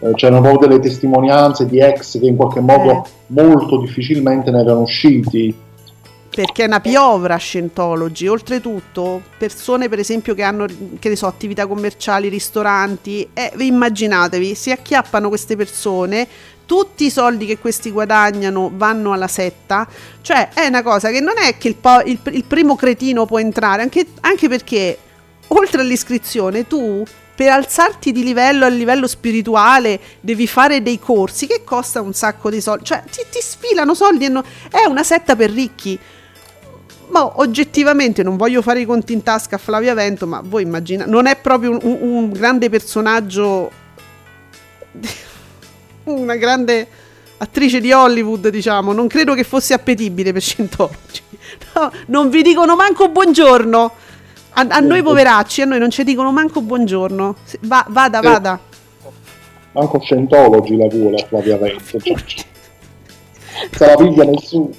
[0.00, 3.02] eh, c'erano proprio delle testimonianze di ex che in qualche modo Eh.
[3.28, 5.54] molto difficilmente ne erano usciti.
[6.32, 8.28] perché è una piovra Scientology.
[8.28, 10.64] Oltretutto, persone per esempio che hanno
[11.00, 16.26] che so, attività commerciali, ristoranti, eh, vi immaginatevi, si acchiappano queste persone,
[16.70, 19.88] tutti i soldi che questi guadagnano vanno alla setta,
[20.20, 23.40] cioè è una cosa che non è che il, po- il- il primo cretino può
[23.40, 24.96] entrare, anche, anche perché
[25.48, 27.02] oltre all'iscrizione tu
[27.34, 32.50] per alzarti di livello a livello spirituale devi fare dei corsi che costa un sacco
[32.50, 35.98] di soldi, cioè ti, ti sfilano soldi e no- è una setta per ricchi.
[37.08, 41.10] Ma oggettivamente non voglio fare i conti in tasca a Flavia Vento, ma voi immaginate,
[41.10, 43.72] non è proprio un, un- un grande personaggio,
[46.04, 46.86] una grande
[47.38, 51.22] attrice di Hollywood, diciamo, non credo che fosse appetibile per Scientology.
[51.74, 53.92] No, non vi dicono manco buongiorno.
[54.50, 57.34] A, a noi poveracci, a noi non ci dicono manco buongiorno.
[57.62, 58.22] Va, vada, Eh.
[58.22, 58.60] vada.
[59.72, 62.16] Manco Scientology la vuole Flavia Vento, cioè,
[63.72, 64.70] se la piglia nessuno.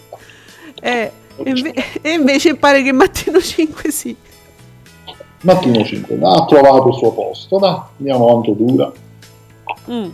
[0.81, 1.11] Eh,
[1.43, 4.15] e, inve- e invece pare che Mattino 5 sì.
[5.41, 8.91] Mattino 5 ha trovato il suo posto, dai, andiamo avanti dura.
[9.89, 10.09] Mm,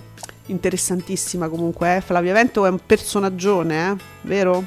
[0.48, 2.02] Interessantissima comunque, eh.
[2.02, 3.96] Flavia Vento è un personaggione, eh?
[4.22, 4.64] Vero?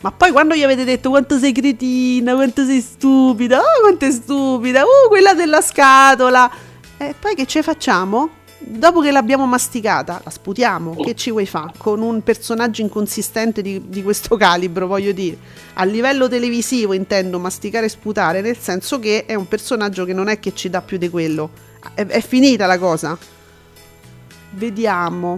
[0.00, 4.10] Ma poi quando gli avete detto quanto sei cretina, quanto sei stupida, oh quanto è
[4.10, 6.50] stupida, uh quella della scatola.
[6.96, 8.40] E poi che ce facciamo?
[8.58, 11.72] Dopo che l'abbiamo masticata, la sputiamo, che ci vuoi fare?
[11.76, 15.36] Con un personaggio inconsistente di, di questo calibro, voglio dire.
[15.74, 20.28] A livello televisivo intendo masticare e sputare, nel senso che è un personaggio che non
[20.28, 21.50] è che ci dà più di quello.
[21.94, 23.18] È, è finita la cosa.
[24.52, 25.36] Vediamo.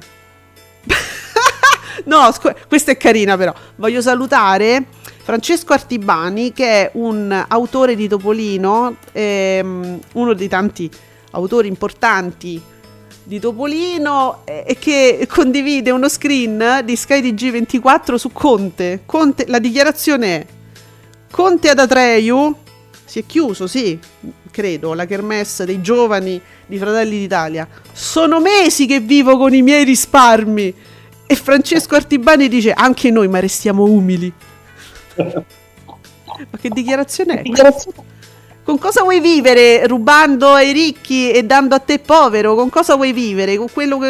[2.05, 3.53] no, scu- questa è carina però.
[3.77, 4.87] Voglio salutare
[5.22, 10.90] Francesco Artibani che è un autore di Topolino, ehm, uno dei tanti
[11.31, 12.61] autori importanti
[13.27, 19.03] di Topolino eh, e che condivide uno screen di Sky TG24 su Conte.
[19.07, 20.46] Conte la dichiarazione è
[21.31, 22.55] Conte ad Atreyu
[23.05, 23.98] Si è chiuso, sì,
[24.55, 27.67] credo, la kermesse dei giovani di Fratelli d'Italia.
[27.93, 30.73] Sono mesi che vivo con i miei risparmi.
[31.27, 34.33] E Francesco Artibani dice, anche noi, ma restiamo umili.
[35.17, 37.73] ma che dichiarazione è?
[38.62, 42.55] Con cosa vuoi vivere rubando ai ricchi e dando a te povero?
[42.55, 43.57] Con cosa vuoi vivere?
[43.57, 44.07] Con quello che...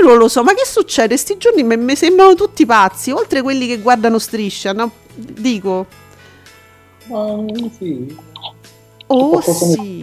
[0.00, 1.16] Io non lo so, ma che succede?
[1.16, 4.90] Sti giorni mi sembrano tutti pazzi, oltre quelli che guardano striscia, no?
[5.14, 5.86] Dico.
[7.06, 7.36] Ma
[7.78, 8.26] sì.
[9.08, 10.00] Oh sì.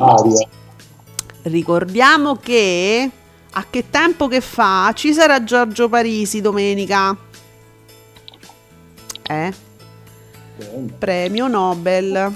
[1.44, 3.10] Ricordiamo che
[3.52, 7.15] a che tempo che fa ci sarà Giorgio Parisi domenica.
[9.24, 9.54] Eh?
[10.98, 12.34] Premio Nobel.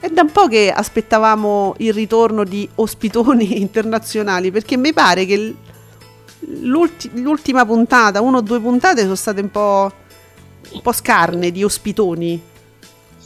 [0.00, 5.54] È da un po' che aspettavamo il ritorno di ospitoni internazionali perché mi pare che
[6.60, 9.92] l'ulti- l'ultima puntata, una o due puntate, sono state un po',
[10.70, 12.40] un po' scarne di ospitoni.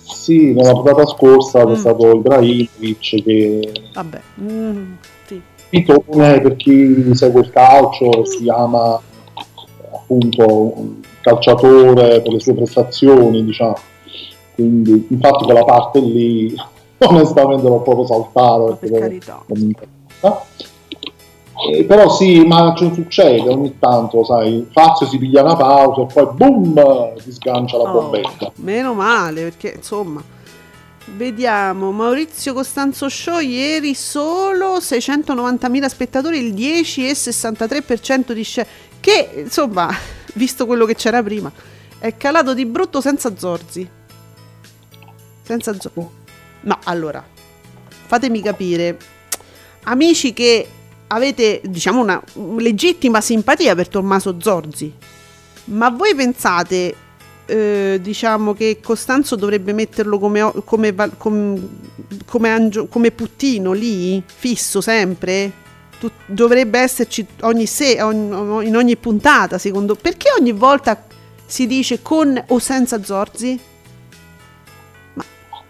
[0.02, 1.68] Sì, nella puntata scorsa mm.
[1.68, 3.72] c'è stato Ibrahimovic che...
[3.94, 4.92] Vabbè, mm,
[5.26, 5.40] sì.
[5.68, 9.00] Pitone per chi segue il calcio si chiama
[9.94, 13.76] appunto un calciatore per le sue prestazioni, diciamo.
[14.54, 16.54] Quindi infatti quella parte lì
[16.98, 18.76] onestamente l'ho proprio saltato.
[18.78, 19.42] Per carità.
[19.46, 19.74] Non
[21.70, 26.06] eh, però sì, ma ci succede ogni tanto, sai, Fazio si piglia una pausa e
[26.12, 28.52] poi boom, ti sgancia la Oh, bombetta.
[28.56, 30.22] meno male, perché insomma.
[31.14, 38.68] Vediamo, Maurizio Costanzo Show ieri solo 690.000 spettatori, il 10,63% di share,
[39.00, 39.88] che insomma,
[40.34, 41.50] visto quello che c'era prima,
[41.98, 43.86] è calato di brutto senza Zorzi.
[45.42, 46.06] Senza Zorzi.
[46.62, 47.22] No, allora,
[48.06, 48.96] fatemi capire,
[49.84, 50.66] amici che
[51.12, 52.22] avete, diciamo, una
[52.56, 54.92] legittima simpatia per Tommaso Zorzi,
[55.64, 56.94] ma voi pensate,
[57.46, 60.94] eh, diciamo, che Costanzo dovrebbe metterlo come, come,
[62.26, 65.60] come, angio- come puttino lì, fisso sempre?
[66.00, 71.04] Tu- dovrebbe esserci ogni se- ogni- in ogni puntata, secondo Perché ogni volta
[71.44, 73.60] si dice con o senza Zorzi?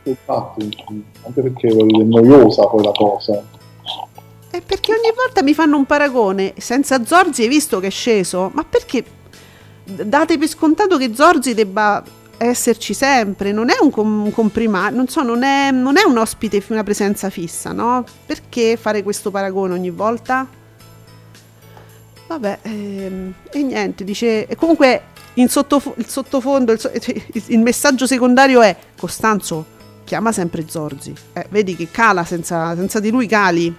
[0.04, 0.76] Infatti,
[1.24, 3.60] anche perché è noiosa poi la cosa.
[4.52, 8.50] È perché ogni volta mi fanno un paragone senza Zorzi, hai visto che è sceso?
[8.52, 9.02] Ma perché
[9.82, 12.04] date per scontato che Zorzi debba
[12.36, 13.50] esserci sempre?
[13.50, 17.30] Non è un, com- comprimario, non so, non è, non è un ospite, una presenza
[17.30, 18.04] fissa, no?
[18.26, 20.46] Perché fare questo paragone ogni volta?
[22.26, 24.46] Vabbè, ehm, e niente, dice...
[24.46, 26.92] E comunque in sottofo- il sottofondo, il, so-
[27.46, 29.64] il messaggio secondario è Costanzo,
[30.04, 31.14] chiama sempre Zorzi.
[31.32, 33.74] Eh, vedi che cala senza, senza di lui cali.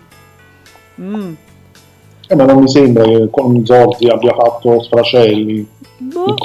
[1.01, 1.33] Mm.
[2.27, 6.35] Eh, ma non mi sembra che con Zorzi abbia fatto sfracelli, Boh,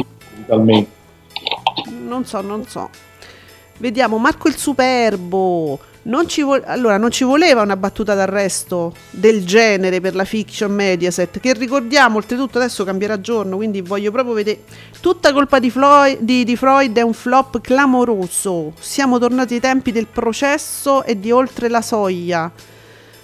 [0.47, 0.91] talmente.
[2.07, 2.89] non so, non so.
[3.79, 5.79] Vediamo, Marco il Superbo.
[6.01, 10.73] Non ci vo- allora, non ci voleva una battuta d'arresto del genere per la fiction
[10.73, 14.63] Mediaset, che ricordiamo, oltretutto adesso cambierà giorno, quindi voglio proprio vedere.
[15.01, 18.73] Tutta colpa di, Floyd, di, di Freud è un flop clamoroso.
[18.81, 22.51] Siamo tornati ai tempi del processo e di oltre la soglia.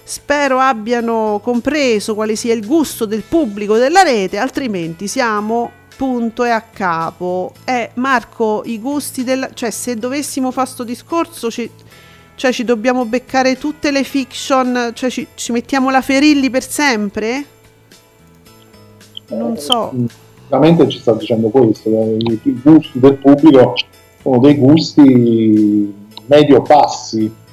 [0.07, 6.51] Spero abbiano compreso quale sia il gusto del pubblico della rete, altrimenti siamo punto e
[6.51, 7.53] a capo.
[7.65, 9.49] Eh, Marco, i gusti della...
[9.51, 11.67] cioè se dovessimo fare sto discorso ci...
[12.35, 17.45] cioè ci dobbiamo beccare tutte le fiction, cioè ci, ci mettiamo la Ferilli per sempre?
[19.29, 19.91] Non so.
[20.43, 23.73] Sicuramente ci sta dicendo questo, i, i gusti del pubblico
[24.21, 25.91] sono dei gusti
[26.27, 27.43] medio-bassi.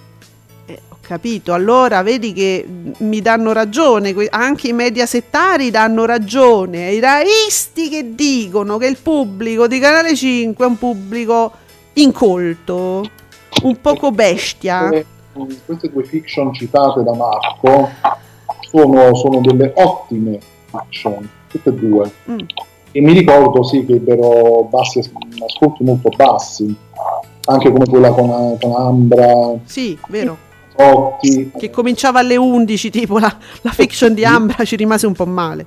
[1.03, 2.65] Capito, allora vedi che
[2.99, 8.97] mi danno ragione, anche i media settari danno ragione, i raisti che dicono che il
[9.03, 11.53] pubblico di Canale 5 è un pubblico
[11.95, 13.05] incolto,
[13.65, 14.91] un poco bestia.
[14.91, 15.05] Eh,
[15.67, 17.91] Queste due fiction citate da Marco
[18.61, 22.11] sono, sono delle ottime fiction, tutte e due.
[22.31, 22.38] Mm.
[22.93, 26.75] E mi ricordo sì che ebbero bassi, ascolti molto bassi,
[27.47, 30.51] anche come quella con, con Ambra, Sì, vero.
[30.75, 31.53] Totti.
[31.59, 35.67] Che cominciava alle 11, tipo la, la fiction di Ambra ci rimase un po' male.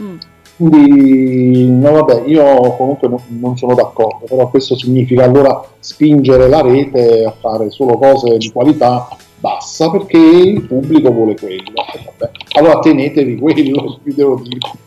[0.00, 0.16] Mm.
[0.56, 2.44] Quindi, no, vabbè, io
[2.76, 7.98] comunque no- non sono d'accordo, però questo significa allora spingere la rete a fare solo
[7.98, 9.08] cose di qualità
[9.38, 11.72] bassa perché il pubblico vuole quello.
[11.92, 12.30] E vabbè.
[12.56, 14.82] Allora tenetevi quello, vi devo dire.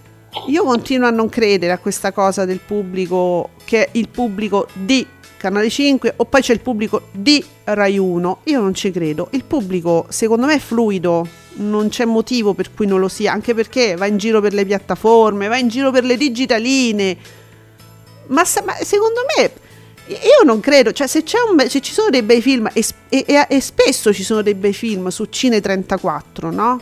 [0.48, 5.06] Io continuo a non credere a questa cosa del pubblico che è il pubblico di
[5.38, 8.40] Canale 5 o poi c'è il pubblico di Rai 1.
[8.46, 9.28] Io non ci credo.
[9.32, 11.28] Il pubblico secondo me è fluido,
[11.58, 14.66] non c'è motivo per cui non lo sia, anche perché va in giro per le
[14.66, 17.18] piattaforme, va in giro per le digitaline.
[18.28, 19.52] Ma, ma secondo me
[20.08, 23.62] Io non credo, cioè se, un, se ci sono dei bei film, e, e, e,
[23.62, 26.82] spesso ci sono dei bei film su Cine 34, no?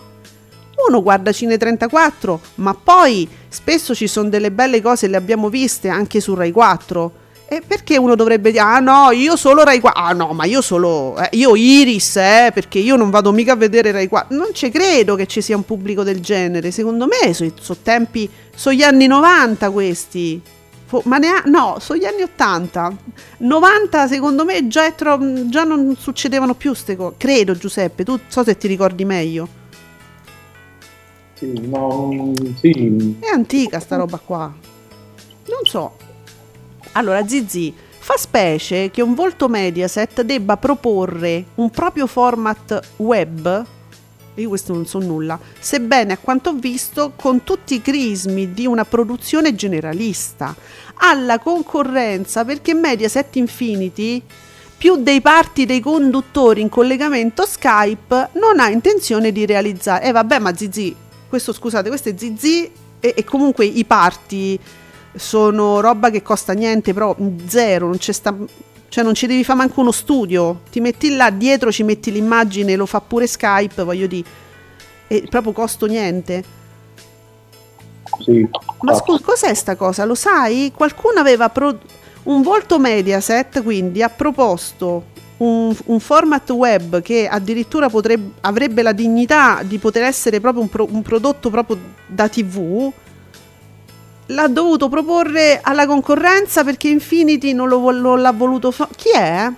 [0.87, 5.89] Uno guarda Cine 34, ma poi spesso ci sono delle belle cose, le abbiamo viste
[5.89, 7.23] anche su Rai 4.
[7.47, 10.61] E perché uno dovrebbe dire, ah no, io solo Rai 4, ah no, ma io
[10.61, 14.35] solo, eh, io Iris, eh, perché io non vado mica a vedere Rai 4.
[14.35, 18.27] Non ci credo che ci sia un pubblico del genere, secondo me sono so tempi,
[18.55, 20.41] sono gli anni 90 questi
[21.03, 22.95] ma ne ha, no, sono gli anni 80.
[23.39, 27.15] 90 secondo me già, tro- già non succedevano più queste cose.
[27.17, 29.47] Credo Giuseppe, tu so se ti ricordi meglio.
[31.33, 33.17] Sì, no, sì.
[33.19, 34.53] È antica sta roba qua.
[35.47, 35.97] Non so.
[36.97, 43.65] Allora, Zizi, fa specie che un volto Mediaset debba proporre un proprio format web
[44.41, 48.65] io questo non so nulla, sebbene a quanto ho visto con tutti i crismi di
[48.65, 50.53] una produzione generalista,
[50.95, 54.21] alla concorrenza perché Mediaset Infinity
[54.77, 60.03] più dei parti dei conduttori in collegamento Skype non ha intenzione di realizzare.
[60.03, 60.93] E eh, vabbè, ma Zizi,
[61.29, 62.69] questo scusate, questo è Zizi
[62.99, 64.59] e, e comunque i parti
[65.15, 67.15] sono roba che costa niente, però
[67.47, 68.35] zero, non c'è sta
[68.95, 72.77] cioè non ci devi fare manco uno studio, ti metti là dietro, ci metti l'immagine,
[72.77, 74.25] lo fa pure Skype, voglio dire,
[75.07, 76.43] e proprio costo niente.
[78.21, 78.47] Sì.
[78.81, 80.05] Ma scusa, cos'è sta cosa?
[80.05, 80.71] Lo sai?
[80.73, 81.77] Qualcuno aveva pro-
[82.23, 85.03] un volto Mediaset, quindi ha proposto
[85.37, 90.69] un, un, format web che addirittura potrebbe, avrebbe la dignità di poter essere proprio un,
[90.69, 92.91] pro, un prodotto proprio da TV
[94.27, 98.91] l'ha dovuto proporre alla concorrenza perché Infinity non, lo, non l'ha voluto fare.
[98.95, 99.51] Chi è?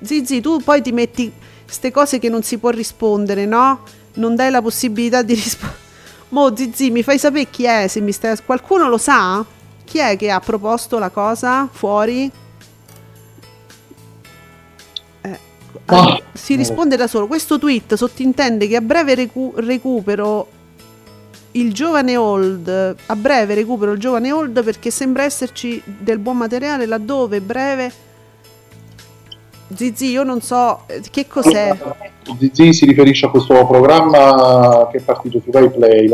[0.00, 1.32] Zizi, tu poi ti metti
[1.64, 3.82] queste cose che non si può rispondere, no?
[4.14, 5.86] Non dai la possibilità di rispondere.
[6.30, 7.88] Mo Zizi, mi fai sapere chi è?
[7.88, 8.36] Se mi stai...
[8.44, 9.44] Qualcuno lo sa?
[9.84, 12.30] Chi è che ha proposto la cosa fuori?
[15.22, 15.38] Eh,
[15.86, 16.22] oh.
[16.32, 17.26] Si risponde da solo.
[17.26, 20.48] Questo tweet sottintende che a breve recu- recupero
[21.60, 26.86] il giovane old, a breve recupero il giovane old perché sembra esserci del buon materiale
[26.86, 28.06] laddove breve
[29.74, 31.76] Zizi, io non so eh, che cos'è.
[32.38, 36.10] Zizi si riferisce a questo programma che è partito su Rai Play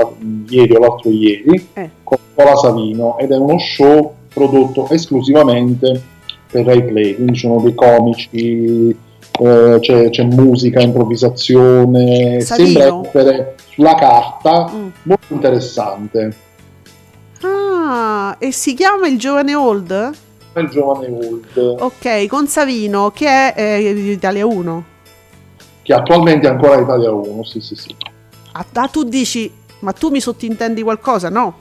[0.49, 1.91] ieri o l'altro ieri eh.
[2.03, 6.03] con Paola Savino ed è uno show prodotto esclusivamente
[6.51, 8.97] per Rai Play, quindi sono dei comici,
[9.41, 12.68] eh, c'è, c'è, musica, improvvisazione, Savino.
[12.68, 14.89] sembra essere sulla carta mm.
[15.03, 16.37] molto interessante.
[17.43, 20.11] Ah, e si chiama Il giovane old?
[20.57, 21.77] Il giovane old.
[21.81, 24.85] Ok, con Savino che è eh, Italia 1.
[25.83, 27.95] Che attualmente è ancora Italia 1, sì sì sì.
[28.53, 31.29] Ah, ah, tu dici, ma tu mi sottintendi qualcosa?
[31.29, 31.57] No.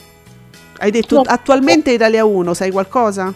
[0.78, 1.22] Hai detto no.
[1.26, 3.34] attualmente Italia 1, sai qualcosa?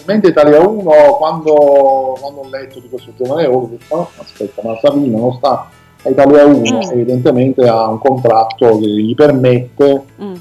[0.00, 4.78] Attualmente Italia 1, quando, quando ho letto di questo giovane ho detto, oh, aspetta, ma
[4.80, 5.70] Savino non sta
[6.02, 6.90] a Italia 1, mm.
[6.92, 10.02] evidentemente ha un contratto che gli permette...
[10.22, 10.34] Mm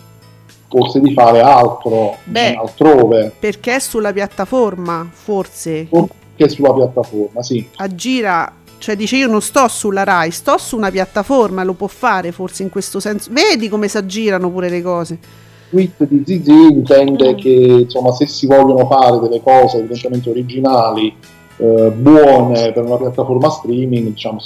[0.70, 3.34] forse di fare altro Beh, altrove.
[3.38, 5.88] Perché è sulla piattaforma, forse.
[5.90, 7.68] Perché sulla piattaforma, sì.
[7.78, 12.32] Aggira, cioè dice io non sto sulla Rai, sto su una piattaforma, lo può fare
[12.32, 13.32] forse in questo senso.
[13.32, 15.20] Vedi come si aggirano pure le cose.
[15.70, 21.16] Tweet di Zizi intende che insomma se si vogliono fare delle cose evidentemente originali,
[21.58, 24.40] eh, buone per una piattaforma streaming, diciamo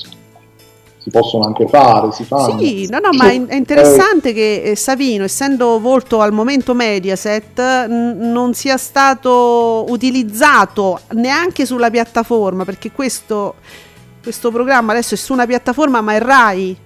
[1.03, 2.57] si possono anche fare, si fanno.
[2.59, 7.59] Sì, no, no, ma è interessante eh, che eh, Savino, essendo volto al momento Mediaset,
[7.59, 13.55] n- non sia stato utilizzato neanche sulla piattaforma, perché questo,
[14.21, 16.77] questo programma adesso è su una piattaforma, ma è RAI.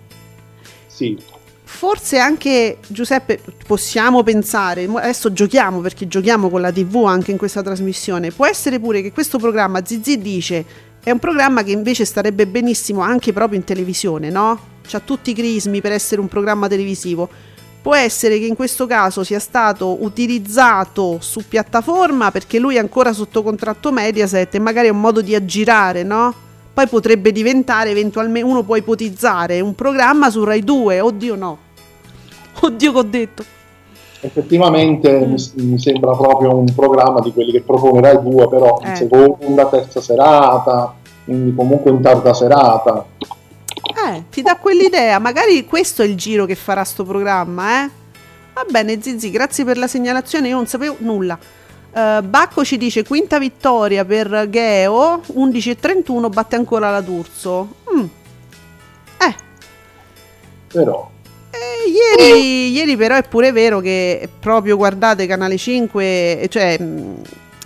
[0.87, 1.35] Sì.
[1.69, 7.61] Forse anche Giuseppe possiamo pensare, adesso giochiamo perché giochiamo con la TV anche in questa
[7.61, 8.31] trasmissione.
[8.31, 10.65] Può essere pure che questo programma Zizi dice
[11.03, 14.59] è un programma che invece starebbe benissimo anche proprio in televisione, no?
[14.87, 17.29] C'ha tutti i crismi per essere un programma televisivo.
[17.81, 23.11] Può essere che in questo caso sia stato utilizzato su piattaforma perché lui è ancora
[23.11, 26.46] sotto contratto Mediaset e magari è un modo di aggirare, no?
[26.77, 30.99] Poi potrebbe diventare eventualmente, uno può ipotizzare, un programma su Rai 2.
[30.99, 31.57] Oddio no.
[32.59, 33.43] Oddio che ho detto
[34.19, 35.33] effettivamente mm.
[35.69, 38.89] mi, sembra proprio un programma di quelli che propone Rai 2 però eh.
[38.89, 46.01] in seconda, terza serata quindi comunque in tarda serata eh, ti dà quell'idea magari questo
[46.01, 47.89] è il giro che farà sto programma eh
[48.55, 51.37] va bene Zizi grazie per la segnalazione io non sapevo nulla
[51.97, 58.05] uh, Bacco ci dice quinta vittoria per Geo 11.31 batte ancora la D'Urso mm.
[59.19, 59.35] eh
[60.67, 61.09] però
[61.49, 66.77] eh, ieri, ieri, però è pure vero che proprio guardate Canale 5, cioè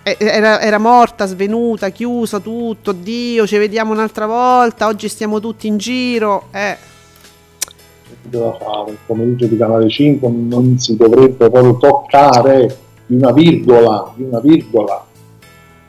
[0.04, 5.68] eh, era, era morta, svenuta, chiusa tutto, Dio, ci vediamo un'altra volta, oggi stiamo tutti
[5.68, 6.46] in giro.
[6.52, 6.78] Eh.
[8.30, 8.92] fare.
[8.92, 12.78] Il pomeriggio di Canale 5 non si dovrebbe proprio toccare
[13.12, 15.06] di una virgola, di una virgola.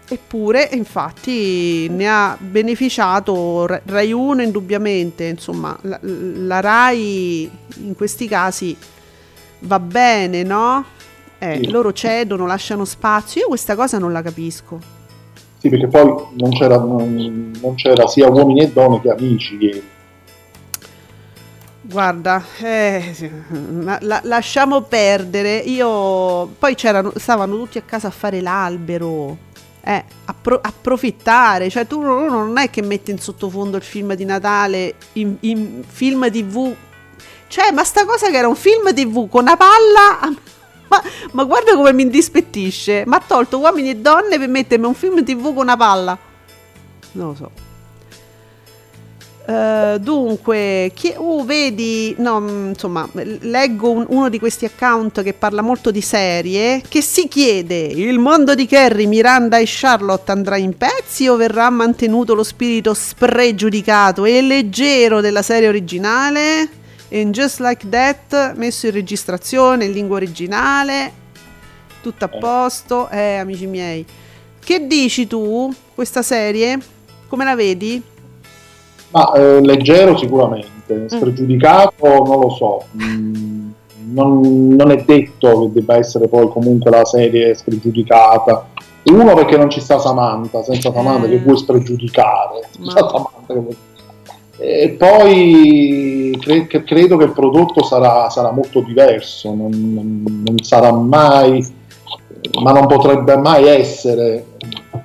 [0.08, 8.26] Eppure, infatti, ne ha beneficiato Ra- Rai 1 indubbiamente, insomma, la, la Rai in questi
[8.26, 8.76] casi
[9.60, 10.84] va bene, no?
[11.38, 11.70] Eh, Sì.
[11.70, 14.78] Loro cedono, lasciano spazio, io questa cosa non la capisco.
[15.58, 19.82] Sì, perché poi non c'era, non, non c'era sia uomini e donne che amici ieri.
[21.92, 23.14] Guarda, eh,
[24.00, 25.58] la- lasciamo perdere.
[25.58, 29.36] Io poi c'erano, stavano tutti a casa a fare l'albero.
[29.82, 31.68] Eh, appro- approfittare.
[31.68, 36.30] Cioè, tu non è che metti in sottofondo il film di Natale in, in film
[36.30, 36.74] TV.
[37.48, 40.34] Cioè, ma sta cosa che era un film TV con una palla.
[40.92, 43.04] Ma, ma guarda come mi indispettisce.
[43.06, 46.18] Ma ha tolto uomini e donne per mettermi un film TV con una palla.
[47.12, 47.50] Non lo so.
[49.44, 55.32] Eh, dunque, chi, uh, vedi, no, mm, insomma, leggo un- uno di questi account che
[55.32, 60.56] parla molto di serie, che si chiede, il mondo di Carrie, Miranda e Charlotte andrà
[60.58, 66.68] in pezzi o verrà mantenuto lo spirito spregiudicato e leggero della serie originale?
[67.10, 71.12] And Just Like That, messo in registrazione in lingua originale,
[72.00, 72.38] tutto a Eh.
[72.38, 74.06] posto, eh, amici miei.
[74.64, 76.78] Che dici tu, questa serie?
[77.26, 78.00] Come la vedi?
[79.12, 82.82] Ma eh, leggero sicuramente, spregiudicato non lo so.
[83.02, 83.70] Mm,
[84.12, 88.68] non, non è detto che debba essere poi comunque la serie spregiudicata.
[89.04, 91.30] Uno perché non ci sta Samantha, senza Samantha Eh.
[91.30, 92.68] che vuoi spregiudicare.
[92.80, 93.76] Samantha che vuoi-
[94.58, 100.92] E poi cre- credo che il prodotto sarà, sarà molto diverso, non, non- non sarà
[100.92, 101.66] mai,
[102.62, 104.44] ma non potrebbe mai essere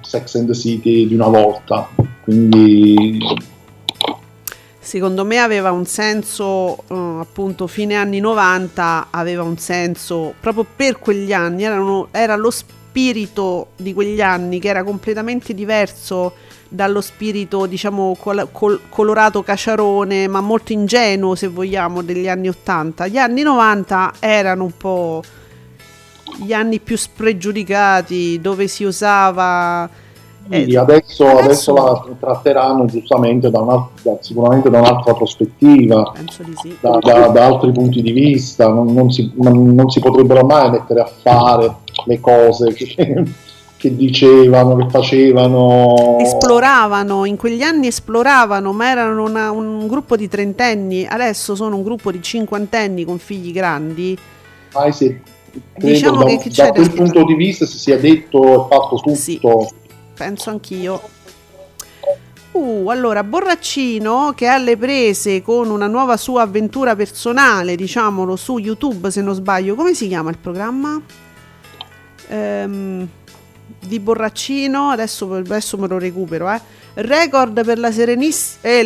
[0.02, 1.90] Sex and the City di una volta.
[2.24, 3.18] Quindi
[4.88, 10.98] Secondo me aveva un senso, eh, appunto, fine anni 90 aveva un senso proprio per
[10.98, 16.36] quegli anni, erano- era lo spirito di quegli anni che era completamente diverso
[16.70, 23.08] dallo spirito, diciamo, col- col- colorato caciarone, ma molto ingenuo, se vogliamo, degli anni 80.
[23.08, 25.22] Gli anni 90 erano un po'
[26.38, 30.06] gli anni più spregiudicati, dove si usava...
[30.48, 36.14] Quindi adesso, adesso- la tratteranno giustamente da una- da- sicuramente da un'altra prospettiva,
[36.62, 36.78] sì.
[36.80, 41.12] da, da- altri punti di vista, non, non si, non- si potrebbero mai mettere a
[41.22, 41.76] fare
[42.06, 42.96] le cose che,
[43.78, 46.18] che dicevano, che facevano.
[46.20, 51.84] esploravano, in quegli anni esploravano, ma erano una- un gruppo di trentenni, adesso sono un
[51.84, 54.18] gruppo di cinquantenni con figli grandi.
[54.92, 55.20] Si è-
[55.74, 59.16] credo Diciamo da, che- da quel punto di vista si sia detto e fatto tutto.
[59.16, 59.40] Sì.
[60.18, 61.00] Penso anch'io.
[62.52, 68.58] Uh, allora, Borraccino che è alle prese con una nuova sua avventura personale, diciamolo, su
[68.58, 69.76] YouTube se non sbaglio.
[69.76, 71.00] Come si chiama il programma?
[72.30, 73.08] Ehm,
[73.80, 76.60] di Borraccino, adesso, adesso me lo recupero, eh.
[76.96, 78.60] Record per la Serenissima.
[78.64, 78.80] Eh.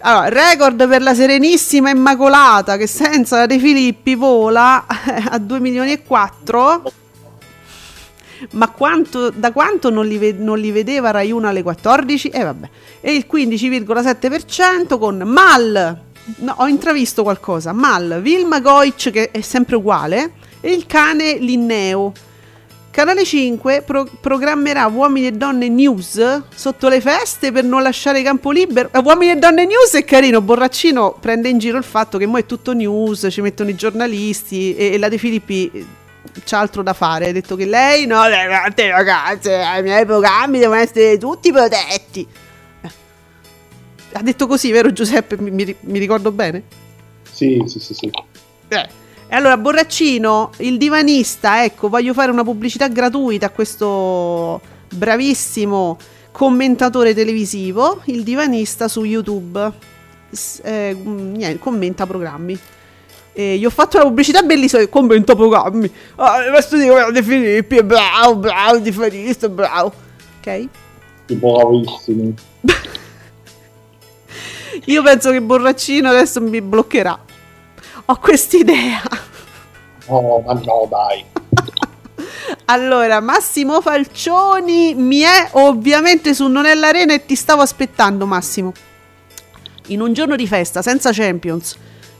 [0.00, 4.84] Allora, record per la Serenissima Immacolata che senza De Filippi vola
[5.30, 7.05] a 2 milioni e 4.
[8.52, 12.28] Ma quanto, da quanto non li, non li vedeva Rai 1 alle 14?
[12.28, 12.68] E vabbè.
[13.00, 16.00] E il 15,7% con Mal.
[16.38, 17.72] No, ho intravisto qualcosa.
[17.72, 22.12] Mal, Vilma Goic che è sempre uguale e il cane Linneo.
[22.90, 28.50] Canale 5 pro- programmerà Uomini e Donne News sotto le feste per non lasciare campo
[28.50, 28.88] libero.
[28.90, 32.38] Eh, Uomini e Donne News è carino, Borraccino prende in giro il fatto che mo
[32.38, 35.84] è tutto news, ci mettono i giornalisti e, e la De Filippi eh,
[36.44, 37.28] c'ha altro da fare.
[37.28, 42.26] Ha detto che lei no, le tante ragazze, i miei programmi devono essere tutti protetti.
[42.80, 42.90] Eh.
[44.12, 45.36] Ha detto così, vero Giuseppe?
[45.38, 46.62] Mi, mi- ricordo bene?
[47.30, 48.10] Sì, sì, sì, sì.
[48.68, 48.88] Eh.
[49.28, 54.60] E allora, Borraccino, il divanista, ecco, voglio fare una pubblicità gratuita a questo
[54.94, 55.98] bravissimo
[56.30, 59.72] commentatore televisivo, il divanista su YouTube.
[60.30, 62.58] S- eh, niente, commenta programmi.
[63.38, 65.92] E gli ho fatto una pubblicità bellissima, commenta programmi.
[66.14, 69.92] Ah, questo di De Filippi, bravo, bravo, divanista, bravo.
[70.38, 70.68] Ok?
[71.26, 72.34] Bravissimi.
[74.86, 77.18] Io penso che Borraccino adesso mi bloccherà.
[78.06, 79.02] Ho quest'idea.
[80.06, 81.22] Oh, ma no, dai.
[82.68, 88.72] Allora, Massimo Falcioni mi è ovviamente su Non è l'Arena e ti stavo aspettando, Massimo.
[89.88, 91.76] In un giorno di festa, senza Champions,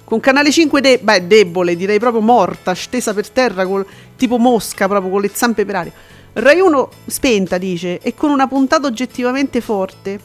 [0.06, 3.84] con Canale 5 de- beh, debole, direi proprio morta, stesa per terra, col-
[4.16, 5.92] tipo mosca, proprio con le zampe per aria.
[6.34, 10.20] Rai 1 spenta, dice, e con una puntata oggettivamente forte.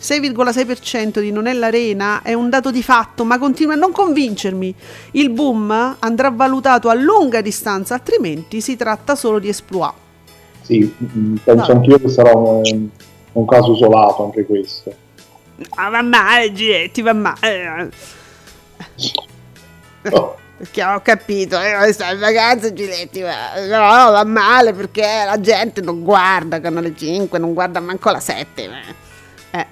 [0.00, 4.74] 6,6% di Non è l'Arena è un dato di fatto, ma continua a non convincermi.
[5.12, 9.94] Il boom andrà valutato a lunga distanza, altrimenti si tratta solo di esploit.
[10.62, 11.78] Sì, mm, penso No.
[11.78, 12.88] anch'io che sarà un,
[13.34, 14.92] un caso isolato anche questo.
[15.76, 17.90] Ah, va male, Giletti, va male.
[20.10, 25.40] Oh, Perché ho capito, eh, sta in vacanza Giletti, ma no, va male perché la
[25.40, 28.68] gente non guarda Canale 5, non guarda manco la 7.
[28.68, 29.66] ma- Eh.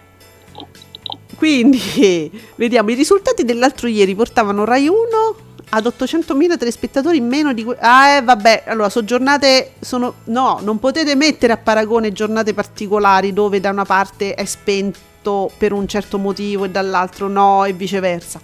[1.36, 4.96] Quindi, vediamo, i risultati dell'altro ieri portavano Rai 1
[5.68, 7.64] ad 800.000 telespettatori in meno di...
[7.78, 9.74] ah, eh, vabbè, allora, sono giornate...
[9.78, 15.52] Sono, no, non potete mettere a paragone giornate particolari dove da una parte è spento
[15.56, 18.40] per un certo motivo e dall'altro no e viceversa.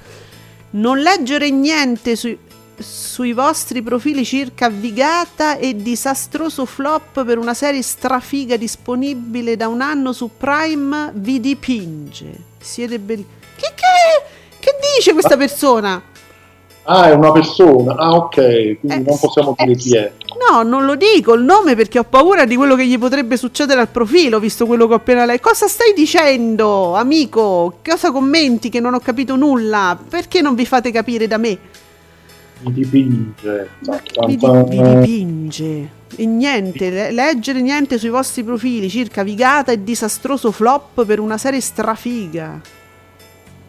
[0.76, 2.38] Non leggere niente sui,
[2.76, 9.80] sui vostri profili circa Vigata e disastroso flop per una serie strafiga disponibile da un
[9.80, 12.26] anno su Prime vi dipinge.
[12.60, 13.26] Siete belli.
[13.56, 16.02] Che, che, che dice questa persona?
[16.88, 17.96] Ah, è una persona.
[17.96, 20.12] Ah, ok, quindi Eh, non possiamo eh, dire chi è.
[20.48, 23.80] No, non lo dico il nome perché ho paura di quello che gli potrebbe succedere
[23.80, 25.48] al profilo, visto quello che ho appena letto.
[25.48, 27.78] Cosa stai dicendo, amico?
[27.84, 29.98] Cosa commenti che non ho capito nulla?
[30.08, 31.58] Perché non vi fate capire da me?
[32.60, 33.70] Mi dipinge.
[33.80, 35.90] Vi, di- vi dipinge.
[36.14, 41.36] E niente, le- leggere niente sui vostri profili circa Vigata e disastroso flop per una
[41.36, 42.60] serie strafiga.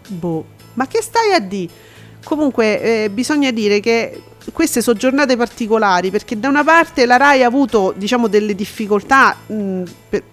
[0.07, 0.45] Boh,
[0.75, 1.85] ma che stai a dire?
[2.27, 4.21] Comunque, eh, bisogna dire che
[4.51, 9.33] queste sono giornate particolari perché da una parte la RAI ha avuto, diciamo, delle difficoltà
[9.45, 10.23] mh, per-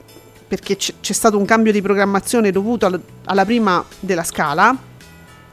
[0.49, 4.77] perché c'è, c'è stato un cambio di programmazione dovuto al- alla prima della scala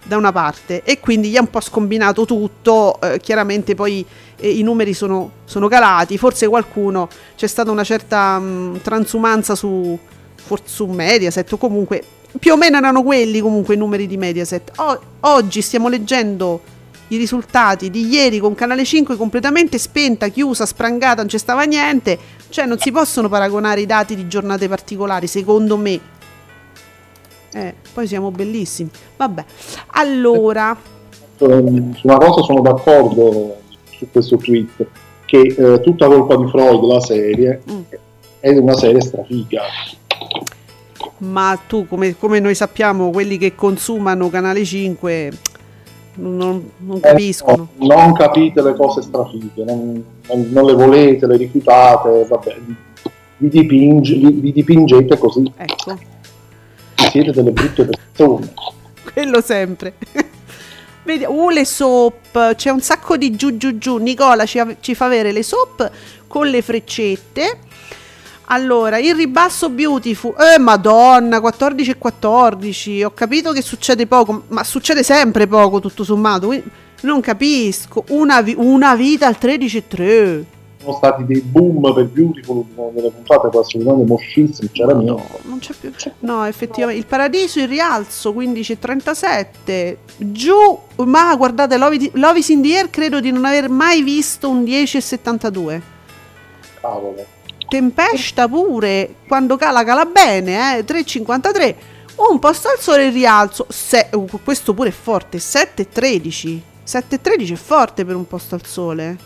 [0.04, 4.04] da una parte e quindi gli ha un po' scombinato tutto, eh, chiaramente poi
[4.38, 9.96] eh, i numeri sono, sono calati, forse qualcuno c'è stata una certa mh, transumanza su,
[10.64, 12.04] su Mediaset o comunque
[12.40, 14.72] più o meno erano quelli comunque i numeri di Mediaset.
[14.78, 16.62] O- oggi stiamo leggendo
[17.10, 22.18] i risultati di ieri con Canale 5 completamente spenta, chiusa, sprangata, non c'è stava niente,
[22.50, 26.00] cioè non si possono paragonare i dati di giornate particolari, secondo me.
[27.54, 28.90] Eh, poi siamo bellissimi.
[29.18, 29.44] Vabbè.
[29.88, 30.78] Allora,
[31.44, 33.56] Ehm, Su una cosa sono d'accordo
[33.98, 34.86] su questo tweet,
[35.26, 37.80] che eh, tutta colpa di Freud, la serie, Mm.
[38.40, 39.64] è una serie strafiga.
[41.22, 45.32] Ma tu come, come noi sappiamo, quelli che consumano Canale 5
[46.16, 47.70] non, non Eh, capiscono.
[47.76, 50.04] no, non capite le cose strafighe, non,
[50.50, 52.58] non- le volete, le rifiutate, vabbè,
[53.38, 55.98] vi, dipinge- vi- vi dipingete così, Ecco,
[57.10, 58.54] siete delle brutte persone.
[59.14, 59.94] quello sempre.
[61.04, 63.98] Vedi, uh, le soap, c'è un sacco di giù giù giù.
[63.98, 65.90] Nicola ci, ci fa avere le soap
[66.28, 67.58] con le freccette.
[68.46, 70.34] Allora, il ribasso beautiful.
[70.38, 73.04] Eh, madonna, 14 e 14.
[73.04, 76.48] Ho capito che succede poco, ma succede sempre poco tutto sommato.
[76.48, 76.70] quindi
[77.02, 78.04] non capisco.
[78.10, 80.46] Una, vi- una vita al 13 e 3.
[80.82, 82.64] Sono stati dei boom per Beautiful,
[82.94, 85.40] delle puntate assolutamente moschissime, c'era No, niente.
[85.44, 85.92] non c'è più.
[86.20, 87.00] No, effettivamente.
[87.02, 89.98] Il paradiso in rialzo 15,37.
[90.18, 94.50] Giù, ma guardate, Love, Love is in the Air credo di non aver mai visto
[94.50, 95.82] un 10,72.
[96.82, 97.26] Cavolo.
[97.72, 101.76] Tempesta pure, quando cala cala bene, eh, 3,53.
[102.30, 103.66] Un posto al sole in rialzo.
[103.70, 106.62] Se- uh, questo pure è forte, 7,13.
[106.86, 109.18] 7,13 è forte per un posto al sole.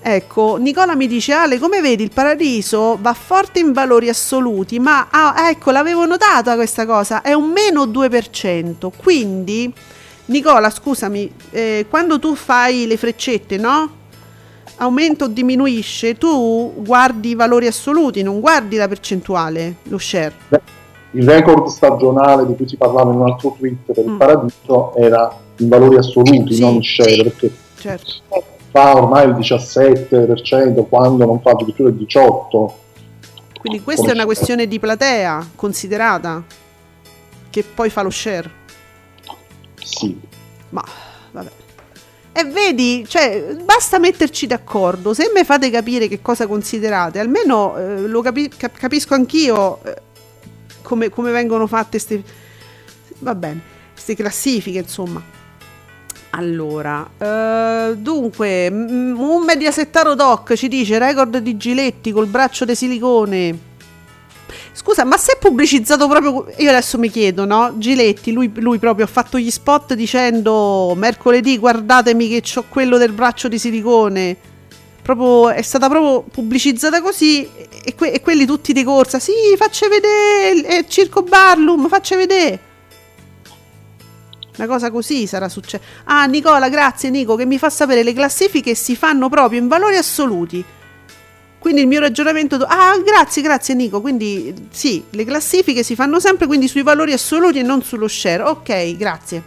[0.00, 5.08] Ecco, Nicola mi dice Ale, come vedi il paradiso va forte in valori assoluti, ma
[5.10, 8.88] ah, ecco, l'avevo notata questa cosa, è un meno 2%.
[8.96, 9.70] Quindi,
[10.26, 13.95] Nicola, scusami, eh, quando tu fai le freccette, no?
[14.78, 20.34] Aumenta o diminuisce, tu guardi i valori assoluti, non guardi la percentuale, lo share.
[21.12, 24.16] Il record stagionale di cui si parlava in un altro tweet per il Mm.
[24.18, 26.60] paradiso era in valori assoluti, Sì.
[26.60, 28.12] non share, perché Certo.
[28.70, 32.74] fa ormai il 17% quando non fa addirittura il 18%.
[33.58, 34.36] Quindi questa Come è una share.
[34.36, 36.42] questione di platea considerata,
[37.48, 38.50] che poi fa lo share.
[39.82, 40.20] Sì.
[40.68, 40.84] Ma
[41.32, 41.50] vabbè.
[42.38, 45.14] E vedi, cioè, basta metterci d'accordo.
[45.14, 49.96] Se me fate capire che cosa considerate, almeno eh, lo capi- cap- capisco anch'io eh,
[50.82, 52.22] come, come vengono fatte queste.
[54.14, 55.22] Classifiche, insomma.
[56.30, 63.65] Allora, eh, dunque, un mediasettaro doc ci dice record di Giletti col braccio di silicone.
[64.76, 66.52] Scusa, ma se è pubblicizzato proprio.
[66.58, 67.72] Io adesso mi chiedo, no?
[67.78, 73.12] Giletti, lui, lui proprio ha fatto gli spot dicendo mercoledì guardatemi che ho quello del
[73.12, 74.36] braccio di silicone.
[75.00, 77.48] proprio, è stata proprio pubblicizzata così
[77.82, 82.60] e, que- e quelli tutti di corsa, sì, faccia vedere il Circo Barlum, faccia vedere.
[84.58, 85.82] Una cosa così sarà successa.
[86.04, 89.96] Ah, Nicola, grazie Nico, che mi fa sapere le classifiche si fanno proprio in valori
[89.96, 90.64] assoluti.
[91.58, 92.56] Quindi il mio ragionamento...
[92.56, 94.00] Ah, grazie, grazie Nico.
[94.00, 98.42] Quindi sì, le classifiche si fanno sempre quindi sui valori assoluti e non sullo share.
[98.42, 99.42] Ok, grazie.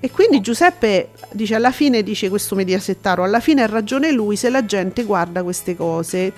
[0.00, 4.48] E quindi Giuseppe dice alla fine, dice questo mediasettaro, alla fine ha ragione lui se
[4.48, 6.32] la gente guarda queste cose.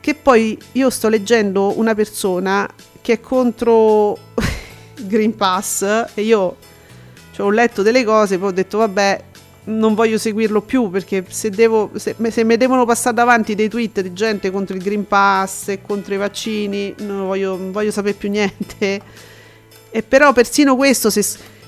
[0.00, 2.68] Che poi io sto leggendo una persona
[3.00, 4.18] che è contro
[5.02, 5.82] Green Pass
[6.14, 6.56] e io
[7.32, 9.24] cioè, ho letto delle cose, poi ho detto vabbè,
[9.64, 14.00] non voglio seguirlo più perché se, devo, se, se mi devono passare davanti dei tweet
[14.00, 18.14] di gente contro il Green Pass e contro i vaccini, non voglio, non voglio sapere
[18.14, 19.00] più niente.
[19.90, 21.22] E però persino questo se,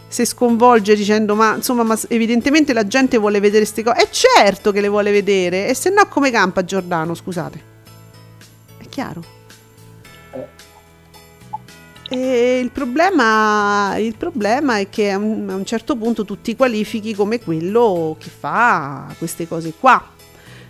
[0.08, 4.02] se sconvolge dicendo ma insomma ma evidentemente la gente vuole vedere queste cose.
[4.02, 7.72] È certo che le vuole vedere e se no come campa Giordano, scusate.
[8.78, 9.43] È chiaro.
[12.16, 16.54] E il problema, il problema, è che a un, a un, certo punto tu ti
[16.54, 20.00] qualifichi come quello che fa queste cose qua.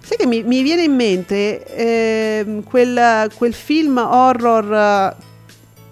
[0.03, 5.17] Sai che mi, mi viene in mente eh, quel, quel, film horror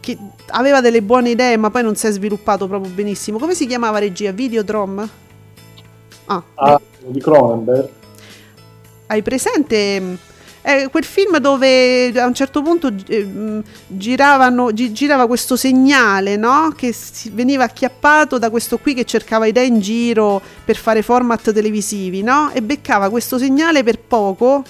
[0.01, 3.39] che aveva delle buone idee ma poi non si è sviluppato proprio benissimo.
[3.39, 4.33] Come si chiamava regia?
[4.33, 5.09] Videodrome?
[6.27, 7.89] Ah, ah di Cronenberg.
[9.07, 10.17] Hai presente
[10.63, 16.73] è quel film dove a un certo punto eh, giravano, gi- girava questo segnale no?
[16.77, 16.95] che
[17.33, 22.51] veniva acchiappato da questo qui che cercava idee in giro per fare format televisivi no?
[22.53, 24.63] e beccava questo segnale per poco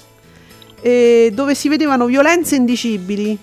[0.81, 3.39] eh, dove si vedevano violenze indicibili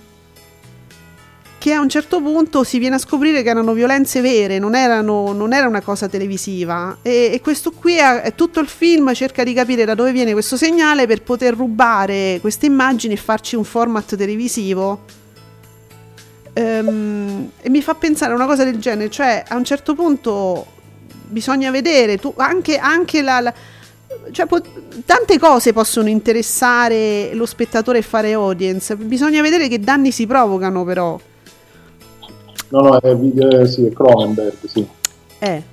[1.60, 5.34] che a un certo punto si viene a scoprire che erano violenze vere, non, erano,
[5.34, 6.98] non era una cosa televisiva.
[7.02, 10.32] E, e questo qui è, è, tutto il film cerca di capire da dove viene
[10.32, 15.02] questo segnale per poter rubare queste immagini e farci un format televisivo.
[16.56, 20.66] Um, e mi fa pensare a una cosa del genere, cioè a un certo punto
[21.28, 23.54] bisogna vedere tu, anche, anche la, la
[24.32, 24.62] cioè, po-
[25.06, 28.96] tante cose possono interessare lo spettatore e fare audience.
[28.96, 31.20] Bisogna vedere che danni si provocano, però.
[32.70, 34.88] No, no, è, video, sì, è Cronenberg, sì.
[35.40, 35.64] Eh.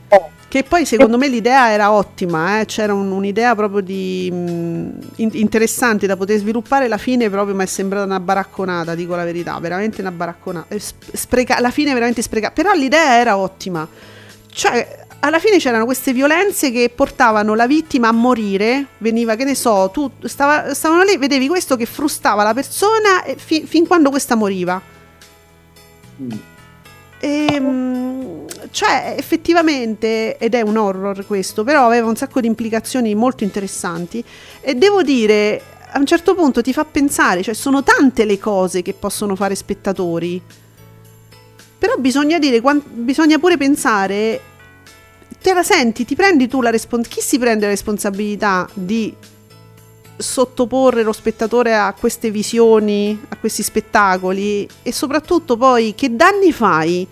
[0.48, 2.66] Che poi secondo me l'idea era ottima, eh?
[2.66, 7.54] c'era un, un'idea proprio di, mh, mm, in, interessante da poter sviluppare, la fine proprio
[7.54, 11.92] mi è sembrata una baracconata, dico la verità, veramente una baracconata, eh, spreca, la fine
[11.92, 13.86] veramente sprecata, però l'idea era ottima,
[14.48, 19.56] cioè alla fine c'erano queste violenze che portavano la vittima a morire, veniva che ne
[19.56, 24.36] so, tu stava, stavano lì, vedevi questo che frustava la persona fi, fin quando questa
[24.36, 24.80] moriva.
[26.22, 26.30] Mm.
[27.26, 33.16] E, ehm, cioè, effettivamente, ed è un horror questo, però aveva un sacco di implicazioni
[33.16, 34.22] molto interessanti.
[34.60, 35.60] E devo dire,
[35.90, 39.56] a un certo punto ti fa pensare, cioè, sono tante le cose che possono fare
[39.56, 40.40] spettatori.
[41.78, 42.62] Però bisogna dire,
[42.92, 44.40] bisogna pure pensare,
[45.42, 49.12] te la senti, ti prendi tu la responsabilità, chi si prende la responsabilità di
[50.16, 57.06] sottoporre lo spettatore a queste visioni, a questi spettacoli e soprattutto poi che danni fai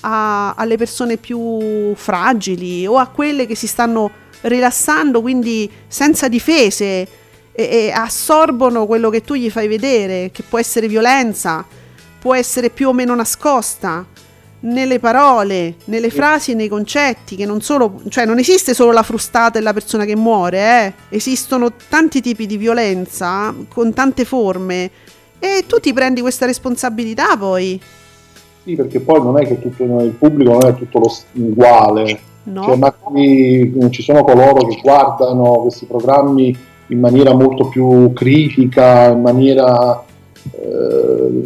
[0.00, 4.10] a, alle persone più fragili o a quelle che si stanno
[4.42, 7.08] rilassando, quindi senza difese e,
[7.52, 11.64] e assorbono quello che tu gli fai vedere, che può essere violenza,
[12.18, 14.04] può essere più o meno nascosta
[14.66, 19.02] nelle parole, nelle frasi e nei concetti, che non solo, cioè non esiste solo la
[19.02, 20.92] frustata e la persona che muore, eh?
[21.10, 24.90] esistono tanti tipi di violenza con tante forme
[25.38, 27.80] e tu ti prendi questa responsabilità poi.
[28.64, 32.64] Sì, perché poi non è che tutto il pubblico non è tutto lo, uguale, no.
[32.64, 36.56] cioè, magari ci sono coloro che guardano questi programmi
[36.88, 40.04] in maniera molto più critica, in maniera
[40.50, 41.42] eh,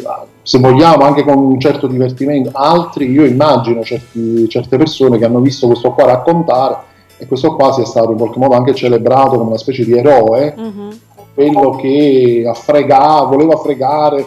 [0.50, 5.38] se vogliamo anche con un certo divertimento, altri io immagino certi, certe persone che hanno
[5.38, 6.76] visto questo qua raccontare
[7.18, 10.52] e questo qua sia stato in qualche modo anche celebrato come una specie di eroe,
[10.56, 10.88] uh-huh.
[11.34, 14.26] quello che affregava, voleva fregare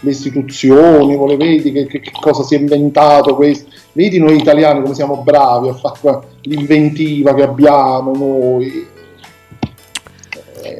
[0.00, 3.70] le istituzioni, voleva, vedi che, che, che, cosa si è inventato questo.
[3.92, 8.86] Vedi noi italiani come siamo bravi a fare l'inventiva che abbiamo noi.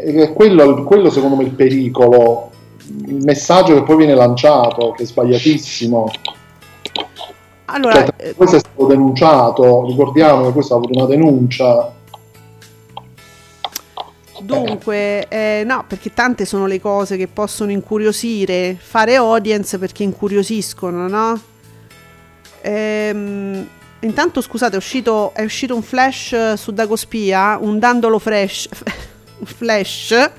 [0.05, 2.52] E quello, quello secondo me è il pericolo
[3.07, 6.11] il messaggio che poi viene lanciato, che è sbagliatissimo.
[7.67, 11.93] Allora, cioè, eh, questo è stato denunciato, ricordiamo che questo ha avuto una denuncia.
[14.43, 21.09] Dunque, eh, no, perché tante sono le cose che possono incuriosire, fare audience perché incuriosiscono,
[21.09, 21.41] no?
[22.61, 23.67] Ehm,
[24.01, 28.69] intanto scusate, è uscito, è uscito un flash eh, su Dagospia, un dandolo fresh,
[29.45, 30.31] flash.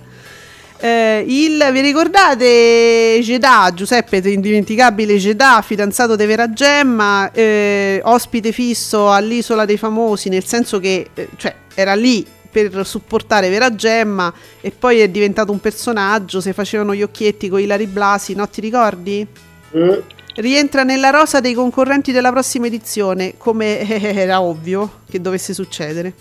[0.83, 9.09] Eh, il, vi ricordate Gedà, Giuseppe, indimenticabile Gedà, fidanzato di Vera Gemma, eh, ospite fisso
[9.09, 14.71] all'isola dei famosi, nel senso che eh, cioè, era lì per supportare Vera Gemma e
[14.71, 19.25] poi è diventato un personaggio, se facevano gli occhietti con Ilari Blasi, no ti ricordi?
[19.71, 20.03] Eh,
[20.35, 26.13] Rientra nella rosa dei concorrenti della prossima edizione, come era ovvio che dovesse succedere.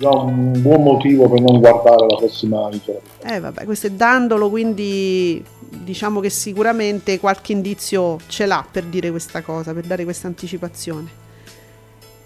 [0.00, 3.00] Già un buon motivo per non guardare la prossima isola.
[3.22, 9.10] Eh vabbè, questo è dandolo, quindi diciamo che sicuramente qualche indizio ce l'ha per dire
[9.10, 11.18] questa cosa, per dare questa anticipazione.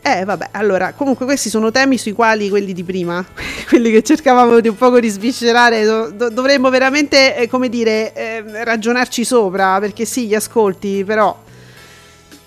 [0.00, 3.24] Eh vabbè, allora, comunque questi sono temi sui quali quelli di prima,
[3.68, 8.14] quelli che cercavamo di un poco di sviscerare, do- do- dovremmo veramente, eh, come dire,
[8.14, 11.36] eh, ragionarci sopra, perché sì, gli ascolti, però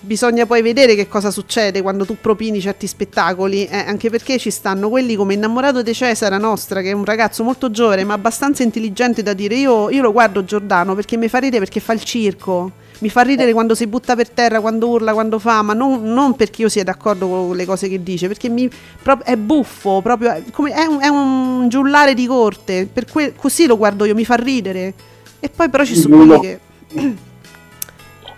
[0.00, 4.50] bisogna poi vedere che cosa succede quando tu propini certi spettacoli, eh, anche perché ci
[4.50, 8.62] stanno quelli come Innamorato di Cesara Nostra, che è un ragazzo molto giovane ma abbastanza
[8.62, 9.56] intelligente da dire.
[9.56, 13.22] Io, io lo guardo Giordano perché mi fa ridere perché fa il circo, mi fa
[13.22, 16.68] ridere quando si butta per terra, quando urla, quando fa, ma non, non perché io
[16.68, 18.70] sia d'accordo con le cose che dice, perché mi,
[19.02, 23.34] pro- è buffo, proprio, è, come- è un, è un giullare di corte, per que-
[23.36, 24.94] così lo guardo io, mi fa ridere.
[25.40, 26.58] E poi però ci sono quelli che...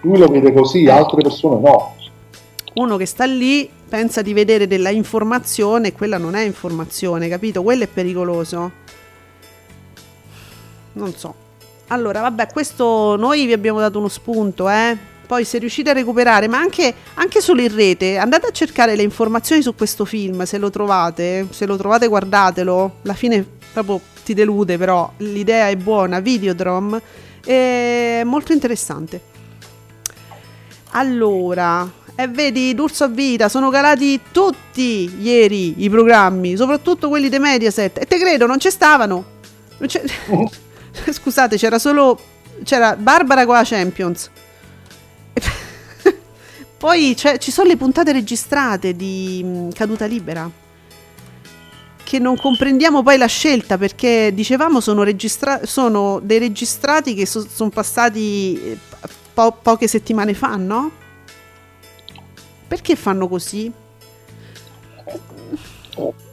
[0.03, 1.95] Lui lo vede così, altre persone no.
[2.75, 7.63] uno che sta lì pensa di vedere della informazione e quella non è informazione, capito?
[7.63, 8.71] Quello è pericoloso.
[10.93, 11.35] Non so.
[11.89, 14.97] Allora, vabbè, questo noi vi abbiamo dato uno spunto, eh.
[15.27, 19.03] Poi se riuscite a recuperare, ma anche, anche solo in rete, andate a cercare le
[19.03, 24.35] informazioni su questo film, se lo trovate, se lo trovate guardatelo, la fine proprio ti
[24.35, 27.01] delude, però l'idea è buona, Videodrome,
[27.45, 29.30] è molto interessante.
[30.93, 37.39] Allora, e vedi, D'Urso a Vita, sono calati tutti ieri i programmi, soprattutto quelli di
[37.39, 37.99] Mediaset.
[37.99, 39.25] E te credo, non ci stavano.
[39.79, 40.03] Non c'è-
[41.13, 42.19] Scusate, c'era solo...
[42.63, 44.29] C'era Barbara con la Champions.
[46.77, 50.51] Poi c'è- ci sono le puntate registrate di mh, Caduta Libera.
[52.03, 57.71] Che non comprendiamo poi la scelta perché dicevamo sono, registra- sono dei registrati che sono
[57.71, 58.79] passati eh,
[59.41, 60.91] po- poche settimane fa, no?
[62.69, 63.73] Perché fanno così?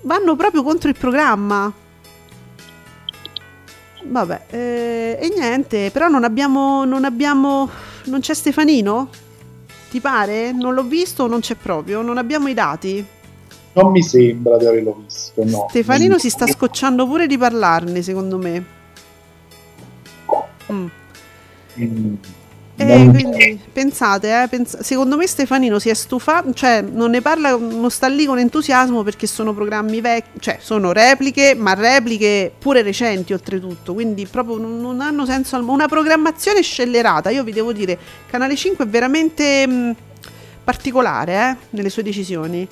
[0.01, 1.71] Vanno proprio contro il programma.
[4.03, 7.69] Vabbè, eh, e niente, però non abbiamo, non abbiamo,
[8.05, 9.09] non c'è Stefanino?
[9.89, 10.51] Ti pare?
[10.51, 13.05] Non l'ho visto, non c'è proprio, non abbiamo i dati.
[13.73, 15.67] Non mi sembra di averlo visto, no.
[15.69, 18.65] Stefanino si sta scocciando pure di parlarne, secondo me.
[20.71, 20.87] Mm.
[21.79, 22.13] Mm,
[22.79, 27.21] Eh, non- quindi pensate, eh, pens- secondo me Stefanino si è stufato, cioè non ne
[27.21, 32.51] parla, non sta lì con entusiasmo perché sono programmi vecchi, cioè sono repliche, ma repliche
[32.57, 37.51] pure recenti oltretutto, quindi proprio non, non hanno senso, al- una programmazione scellerata, io vi
[37.51, 37.97] devo dire,
[38.29, 39.95] Canale 5 è veramente mh,
[40.63, 42.67] particolare eh, nelle sue decisioni.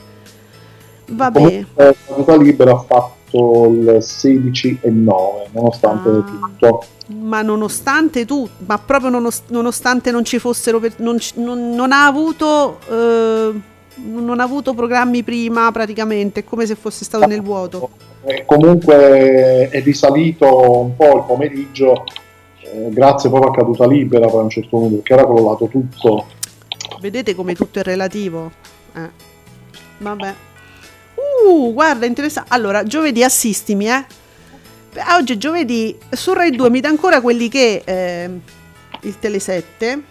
[1.07, 6.23] Vabbè, Comunque, Vita Libera ha fatto il 16 e 9, nonostante Ah.
[6.23, 6.83] tutto.
[7.19, 11.91] ma nonostante tu, ma proprio nonos- nonostante non ci fossero, per- non, ci- non- non
[11.91, 13.51] ha avuto, eh,
[14.05, 17.89] non ha avuto programmi prima praticamente, è come se fosse stato nel vuoto.
[18.23, 22.05] E comunque è risalito un po' il pomeriggio,
[22.61, 26.25] eh, grazie proprio a Caduta Libera poi a un certo punto, perché era crollato tutto.
[26.99, 28.51] Vedete come tutto è relativo?
[28.95, 29.09] Eh.
[29.99, 30.33] Vabbè.
[31.45, 32.49] Uh, guarda, interessante.
[32.53, 34.05] Allora, giovedì assistimi, eh.
[35.17, 38.29] Oggi è giovedì, su Rai 2 mi dà ancora quelli che eh,
[39.01, 40.03] il Tele 7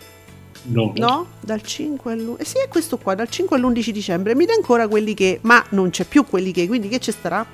[0.66, 0.92] No.
[0.96, 1.26] No?
[1.40, 2.36] Dal 5 all'11.
[2.38, 4.34] Eh sì, è questo qua, dal 5 all'11 dicembre.
[4.34, 5.38] Mi dà ancora quelli che.
[5.42, 7.46] Ma non c'è più quelli che, quindi che ci starà?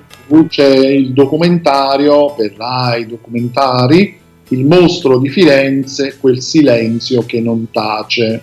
[0.49, 4.16] C'è il documentario per Rai documentari,
[4.49, 8.43] il mostro di Firenze, quel silenzio che non tace.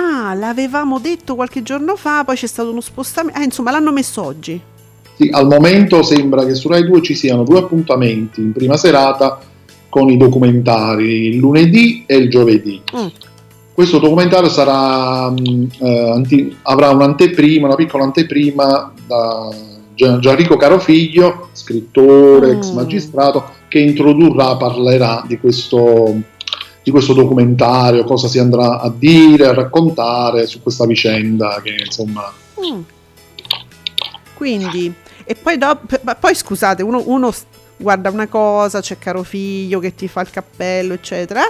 [0.00, 3.38] Ah, l'avevamo detto qualche giorno fa, poi c'è stato uno spostamento.
[3.38, 4.60] Ah, insomma, l'hanno messo oggi.
[5.16, 9.40] Sì, al momento sembra che su Rai 2 ci siano due appuntamenti in prima serata
[9.88, 12.80] con i documentari, il lunedì e il giovedì.
[12.96, 13.06] Mm.
[13.74, 19.48] Questo documentario sarà, mh, eh, anti- avrà un'anteprima, una piccola anteprima da
[19.94, 22.74] Gian- Gianrico Carofiglio, scrittore, ex Mm.
[22.76, 26.14] magistrato, che introdurrà, parlerà di questo,
[26.88, 32.32] di questo documentario, cosa si andrà a dire, a raccontare su questa vicenda che insomma...
[32.64, 32.80] Mm.
[34.32, 34.92] Quindi,
[35.24, 37.30] e poi dopo, ma poi scusate, uno, uno
[37.76, 41.42] guarda una cosa, c'è caro figlio che ti fa il cappello, eccetera.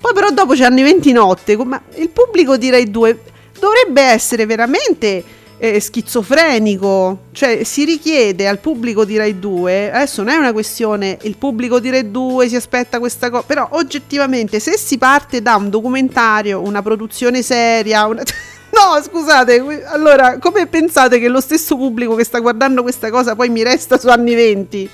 [0.00, 3.20] Poi però dopo c'hanno i 20 notte, ma il pubblico direi due,
[3.58, 5.22] dovrebbe essere veramente
[5.64, 11.18] eh, schizofrenico, cioè si richiede al pubblico di Rai 2, adesso non è una questione
[11.22, 15.54] il pubblico di Rai 2 si aspetta questa cosa, però oggettivamente se si parte da
[15.54, 18.22] un documentario, una produzione seria, una...
[18.72, 23.50] No, scusate, allora come pensate che lo stesso pubblico che sta guardando questa cosa poi
[23.50, 24.90] mi resta su anni 20?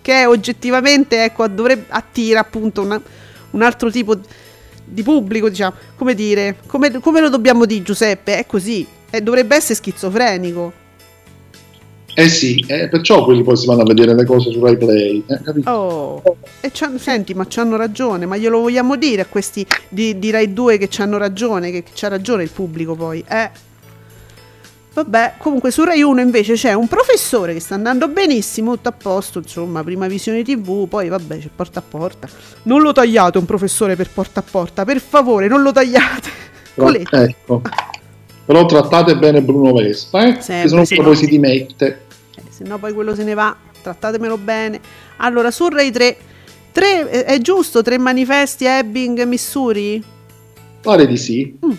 [0.00, 2.98] Che oggettivamente, ecco, dovrebbe attira appunto una,
[3.50, 4.16] un altro tipo
[4.84, 8.38] di pubblico, diciamo, come dire, come, come lo dobbiamo dire Giuseppe?
[8.38, 8.86] È così,
[9.16, 10.84] eh, dovrebbe essere schizofrenico.
[12.18, 15.22] Eh sì, eh, perciò quelli poi si vanno a vedere le cose su Rai Play.
[15.26, 16.22] Eh, oh,
[16.60, 20.78] e senti, ma c'hanno ragione, ma glielo vogliamo dire a questi di, di Rai 2
[20.78, 23.50] che c'hanno ragione, che, c'ha ragione il pubblico poi, eh.
[24.94, 28.92] Vabbè, comunque su Rai 1 invece c'è un professore che sta andando benissimo, tutto a
[28.92, 32.26] posto, insomma, prima visione TV, poi vabbè, c'è porta a porta.
[32.62, 36.30] Non lo tagliate un professore per porta a porta, per favore, non lo tagliate.
[37.10, 37.60] Ecco.
[38.46, 40.40] Però trattate bene Bruno Vespa, eh?
[40.40, 42.02] Sempre, se no poi si dimette.
[42.36, 44.80] Eh, se no poi quello se ne va, trattatemelo bene.
[45.16, 46.16] Allora, su Rai 3,
[46.70, 50.00] 3 eh, è giusto, tre manifesti Ebbing, Missouri?
[50.80, 51.58] Pare di sì.
[51.66, 51.72] Mm.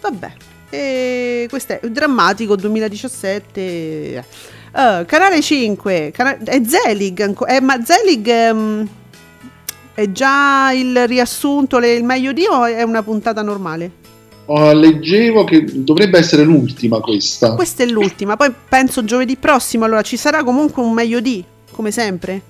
[0.00, 0.32] Vabbè,
[0.70, 4.24] e questo è drammatico 2017.
[4.72, 8.88] Uh, eh, canale 5, cana- è Zelig, eh, ma Zelig um,
[9.92, 14.00] è già il riassunto, le, il meglio di o è una puntata normale?
[14.44, 17.54] Uh, leggevo che dovrebbe essere l'ultima questa.
[17.54, 21.90] Questa è l'ultima, poi penso giovedì prossimo, allora ci sarà comunque un meglio di, come
[21.90, 22.42] sempre.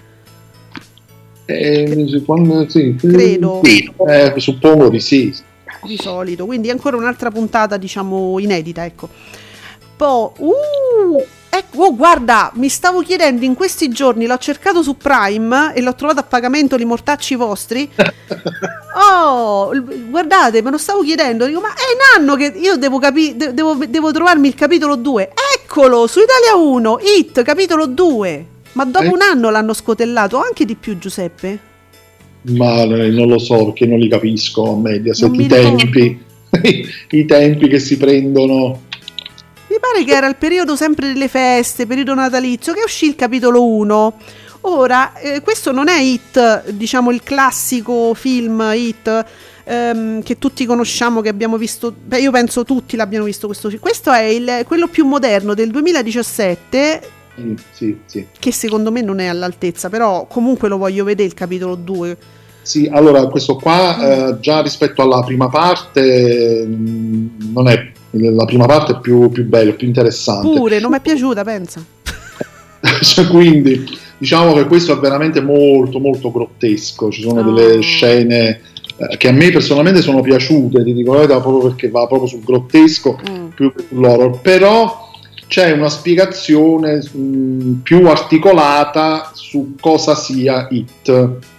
[1.45, 3.61] Eh, quando, sì, Credo.
[3.63, 5.35] Eh, suppongo di sì
[5.87, 9.09] di solito, quindi ancora un'altra puntata diciamo inedita, ecco.
[9.97, 11.25] Poi, uh,
[11.55, 15.95] ecco, oh, guarda, mi stavo chiedendo in questi giorni, l'ho cercato su Prime e l'ho
[15.95, 17.89] trovato a pagamento li mortacci vostri.
[18.97, 19.71] oh,
[20.09, 23.77] guardate, me lo stavo chiedendo, dico, ma è un anno che io devo, capi- devo,
[23.87, 25.33] devo trovarmi il capitolo 2.
[25.59, 28.47] Eccolo, su Italia 1, Hit, capitolo 2.
[28.73, 29.09] Ma dopo eh?
[29.09, 31.71] un anno l'hanno scotellato, anche di più Giuseppe?
[32.45, 36.19] ma non lo so perché non li capisco a Mediaset i tempi,
[37.11, 38.91] i tempi che si prendono.
[39.73, 43.65] Mi pare che era il periodo sempre delle feste, periodo natalizio, che uscì il capitolo
[43.65, 44.19] 1.
[44.63, 49.25] Ora, eh, questo non è Hit, diciamo il classico film Hit
[49.65, 53.81] ehm, che tutti conosciamo, che abbiamo visto, beh, io penso tutti l'abbiano visto questo film.
[53.81, 58.27] Questo è il, quello più moderno del 2017 Mm, sì, sì.
[58.39, 62.17] Che secondo me non è all'altezza, però comunque lo voglio vedere il capitolo 2.
[62.61, 68.45] Sì, allora questo qua eh, già rispetto alla prima parte mh, mm, non è la
[68.45, 70.49] prima parte è più, più bella, più interessante.
[70.49, 71.85] Pure, non mi è piaciuta, pensa.
[73.01, 73.85] cioè, quindi
[74.19, 77.53] diciamo che questo è veramente molto molto grottesco, ci sono oh.
[77.53, 78.61] delle scene
[78.97, 82.29] eh, che a me personalmente sono piaciute, ti dico la verità, proprio perché va proprio
[82.29, 83.49] sul grottesco mm.
[83.55, 85.11] più che sull'horror, però
[85.49, 91.51] c'è una spiegazione mh, mm, più articolata su cosa sia It.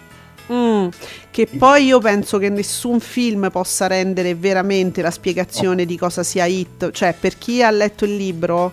[0.51, 0.87] Mm,
[1.31, 6.45] che poi io penso che nessun film possa rendere veramente la spiegazione di cosa sia
[6.45, 8.71] It, cioè per chi ha letto il libro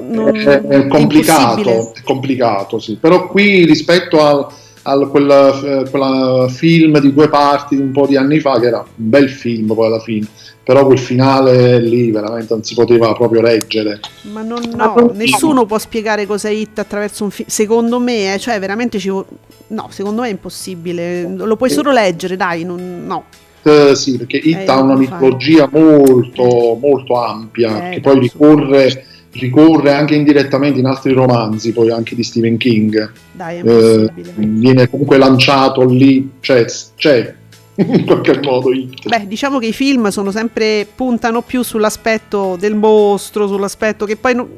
[0.00, 2.96] non, è, è, complicato, è complicato, sì.
[2.96, 4.46] Però qui rispetto al,
[4.88, 8.78] al quel, eh, quella film di due parti un po' di anni fa, che era
[8.78, 10.26] un bel film poi alla fine,
[10.64, 14.00] però quel finale lì veramente non si poteva proprio reggere.
[14.32, 18.58] Ma non, no, nessuno può spiegare cos'è Hit attraverso un film, secondo me, eh, cioè
[18.58, 23.24] veramente ci no, secondo me è impossibile, lo puoi solo leggere, dai, non, no.
[23.60, 29.04] Uh, sì, perché Hit eh, ha una mitologia molto, molto ampia, eh, che poi ricorre,
[29.32, 33.12] ricorre, anche indirettamente in altri romanzi, poi anche di Stephen King.
[33.32, 33.60] Dai.
[33.60, 36.64] Eh, viene comunque lanciato lì, cioè,
[36.96, 37.34] c'è
[37.76, 39.08] in qualche modo hit.
[39.08, 44.34] Beh, diciamo che i film sono sempre puntano più sull'aspetto del mostro, sull'aspetto che poi
[44.34, 44.48] non,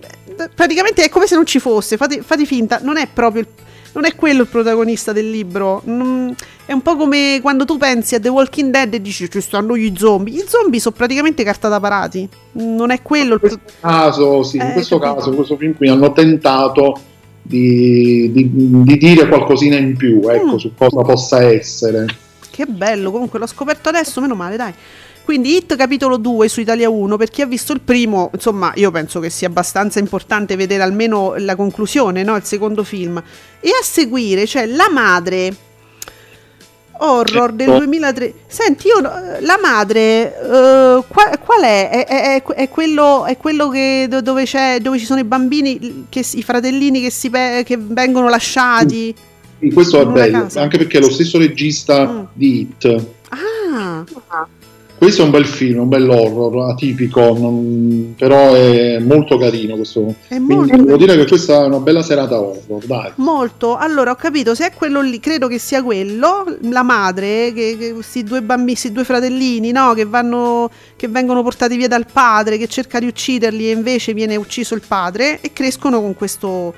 [0.55, 3.49] praticamente è come se non ci fosse, fate, fate finta, non è proprio il,
[3.93, 5.82] non è quello il protagonista del libro.
[5.84, 6.34] Non,
[6.64, 9.76] è un po' come quando tu pensi a The Walking Dead e dici ci stanno
[9.76, 10.34] gli zombie.
[10.34, 12.28] I zombie sono praticamente carta da parati.
[12.53, 13.78] Non è quello il protagonista.
[13.80, 15.16] caso, sì, eh, in questo capito?
[15.16, 17.01] caso, in questo film qui hanno tentato
[17.43, 20.57] di, di, di dire qualcosina in più, ecco, mm.
[20.57, 22.07] su cosa possa essere.
[22.51, 24.72] Che bello, comunque l'ho scoperto adesso, meno male, dai.
[25.25, 28.91] Quindi Hit capitolo 2 su Italia 1, per chi ha visto il primo, insomma, io
[28.91, 32.37] penso che sia abbastanza importante vedere almeno la conclusione, no?
[32.37, 33.23] il secondo film.
[33.61, 35.55] E a seguire c'è La madre
[37.01, 38.25] horror del 2003.
[38.25, 38.39] Certo.
[38.47, 41.89] Senti, io la madre uh, qual, qual, è?
[41.91, 44.23] È, è, è quello, quello che, dove,
[44.81, 49.14] dove, ci sono i bambini, che, i fratellini che, si, che vengono lasciati?
[49.16, 49.29] Mm
[49.75, 50.62] questo è bello, casa.
[50.62, 52.25] anche perché è lo stesso regista mm.
[52.33, 53.07] di Hit.
[53.29, 54.05] Ah.
[55.01, 60.15] Questo è un bel film, un bel horror atipico, non- però è molto carino questo.
[60.29, 63.13] È molto devo dire che questa è una bella serata horror, dai.
[63.15, 67.79] Molto, allora ho capito, se è quello lì, credo che sia quello, la madre, che,
[67.79, 72.05] che questi due bambini, questi due fratellini, no, che vanno, che vengono portati via dal
[72.05, 76.75] padre, che cerca di ucciderli e invece viene ucciso il padre e crescono con questo,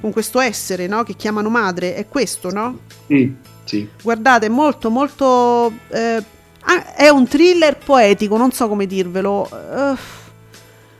[0.00, 2.78] con questo essere, no, che chiamano madre, è questo, no?
[3.06, 3.32] Sì,
[3.62, 3.88] sì.
[4.02, 9.96] Guardate, molto, molto, eh, ah, è un thriller poetico, non so come dirvelo, eh,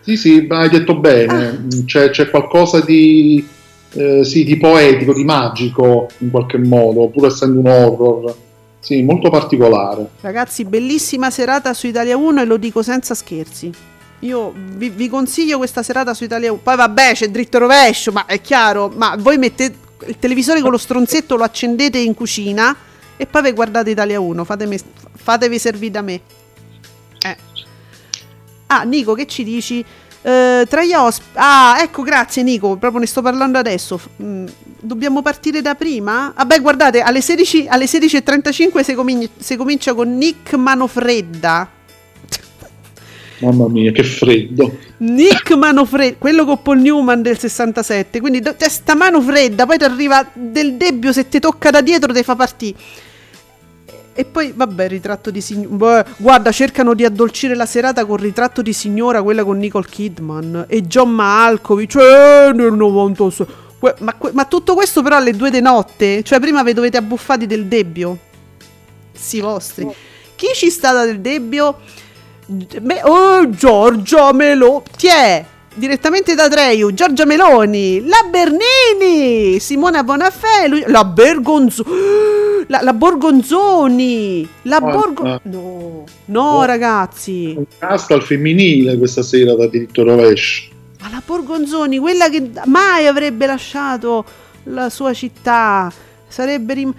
[0.00, 3.46] Sì, sì, hai detto bene, c'è, c'è qualcosa di,
[3.92, 8.36] eh, sì, di poetico, di magico in qualche modo, pur essendo un horror,
[8.80, 10.08] sì, molto particolare.
[10.20, 13.70] Ragazzi, bellissima serata su Italia 1 e lo dico senza scherzi.
[14.20, 16.60] Io vi, vi consiglio questa serata su Italia 1.
[16.62, 20.78] Poi vabbè, c'è dritto rovescio, ma è chiaro, ma voi mettete il televisore con lo
[20.78, 22.76] stronzetto, lo accendete in cucina
[23.16, 24.78] e poi vi guardate Italia 1, fatemi,
[25.14, 26.20] fatevi servire da me.
[27.24, 27.36] Eh.
[28.66, 29.84] Ah, Nico, che ci dici?
[30.22, 31.30] Eh, tra gli ospiti...
[31.34, 34.00] Ah, ecco, grazie Nico, proprio ne sto parlando adesso.
[34.22, 34.46] Mm,
[34.80, 36.32] dobbiamo partire da prima?
[36.36, 41.70] Vabbè, guardate, alle 16 alle 16.35 si, comin- si comincia con Nick Manofredda.
[43.40, 44.78] Mamma mia, che freddo.
[45.02, 48.20] Nick Manofredda, quello con Paul Newman del 67.
[48.20, 51.80] Quindi do- c'è sta mano fredda, poi ti arriva del debbio, se ti tocca da
[51.80, 52.78] dietro ti fa partire.
[54.14, 56.04] E poi, vabbè, ritratto di signora.
[56.18, 60.82] Guarda, cercano di addolcire la serata con ritratto di signora, quella con Nicole Kidman e
[60.82, 61.96] John Malkovich.
[61.96, 63.46] Eh, nel 96.
[63.78, 66.22] Que- ma, que- ma tutto questo però alle due di notte?
[66.22, 68.16] Cioè, prima vi dovete abbuffati del debbio?
[69.12, 69.88] Sì, vostri.
[70.36, 71.78] Chi ci sta del debbio?
[72.80, 74.82] Me- oh, Giorgia Meloni.
[75.00, 75.44] È?
[75.74, 81.82] Direttamente da Treiu, Giorgia Meloni, la Bernini, Simona Bonafè, lui- la Bergonzo,
[82.66, 85.22] la, la Borgonzoni, la Ah, Borgo...
[85.22, 85.40] ah.
[85.44, 86.64] No, no Oh.
[86.66, 90.70] ragazzi, Casta al femminile questa sera da diritto rovescio.
[91.00, 94.24] ma la Borgonzoni, quella che mai avrebbe lasciato
[94.64, 95.90] la sua città,
[96.28, 96.92] sarebbe rim...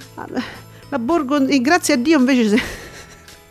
[0.90, 2.48] La Borgonzoni, grazie a Dio invece...
[2.50, 2.62] Se...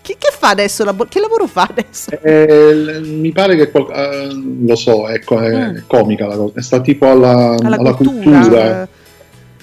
[0.03, 0.83] Che, che fa adesso?
[0.85, 2.11] La Bor- che lavoro fa adesso?
[2.11, 4.29] Eh, mi pare che qual- eh,
[4.67, 5.77] lo so, ecco, è, Mm.
[5.77, 6.61] è comica la cosa.
[6.61, 8.89] Sta tipo alla, alla, alla cultura, cultura, eh,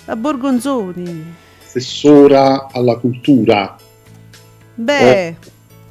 [0.05, 1.33] la Borgonzoni.
[1.65, 3.75] assessora alla cultura
[4.75, 5.35] Beh,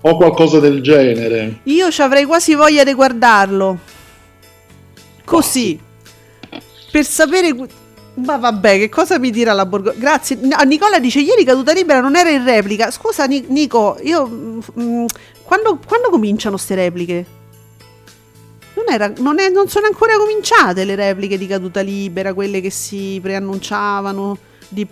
[0.01, 1.59] o qualcosa del genere.
[1.65, 3.79] io ci avrei quasi voglia di guardarlo.
[5.25, 5.79] Così.
[6.91, 7.55] Per sapere...
[8.25, 9.97] Ma vabbè, che cosa mi dirà la Borgogna?
[9.99, 10.39] Grazie.
[10.43, 12.91] No, Nicola dice, ieri Caduta Libera non era in replica.
[12.91, 14.27] Scusa Ni- Nico, io...
[14.27, 15.07] mm,
[15.43, 17.27] quando, quando cominciano ste repliche?
[18.75, 22.71] Non, era, non, è- non sono ancora cominciate le repliche di Caduta Libera, quelle che
[22.71, 24.37] si preannunciavano
[24.69, 24.87] di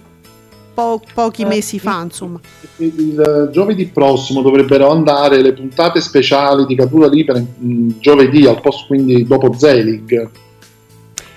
[0.74, 2.40] po- pochi Eh, mesi fa, insomma.
[2.76, 8.86] Il giovedì prossimo dovrebbero andare le puntate speciali di Catura Libera mm, giovedì al posto
[8.86, 10.28] quindi dopo Zelig,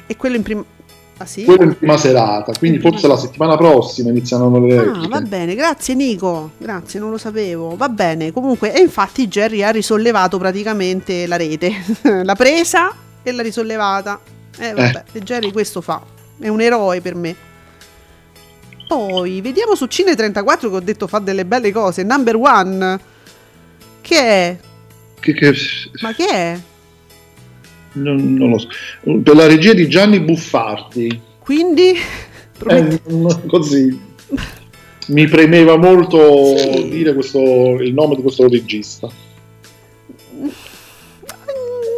[0.07, 0.63] E quello in prima...
[1.21, 1.43] Ah sì?
[1.43, 5.07] quello in prima serata, quindi forse la settimana prossima iniziano le Ah, repliche.
[5.09, 7.75] va bene, grazie Nico, grazie, non lo sapevo.
[7.75, 11.71] Va bene, comunque, e infatti Jerry ha risollevato praticamente la rete,
[12.23, 14.17] l'ha presa e l'ha risollevata.
[14.57, 16.01] Eh, vabbè, e Jerry questo fa,
[16.39, 17.35] è un eroe per me.
[18.87, 22.03] Poi, vediamo su Cine 34 che ho detto fa delle belle cose.
[22.03, 22.99] Number one,
[24.01, 24.57] che è?
[25.19, 25.53] Che- che-
[26.01, 26.59] Ma che è?
[27.93, 28.67] Non, non lo so.
[29.21, 31.93] Per la regia di Gianni Buffardi, Quindi,
[32.67, 33.01] Eh,
[33.47, 33.99] così
[35.07, 36.89] mi premeva molto Sì.
[36.89, 37.39] dire questo,
[37.81, 39.07] il nome di questo regista.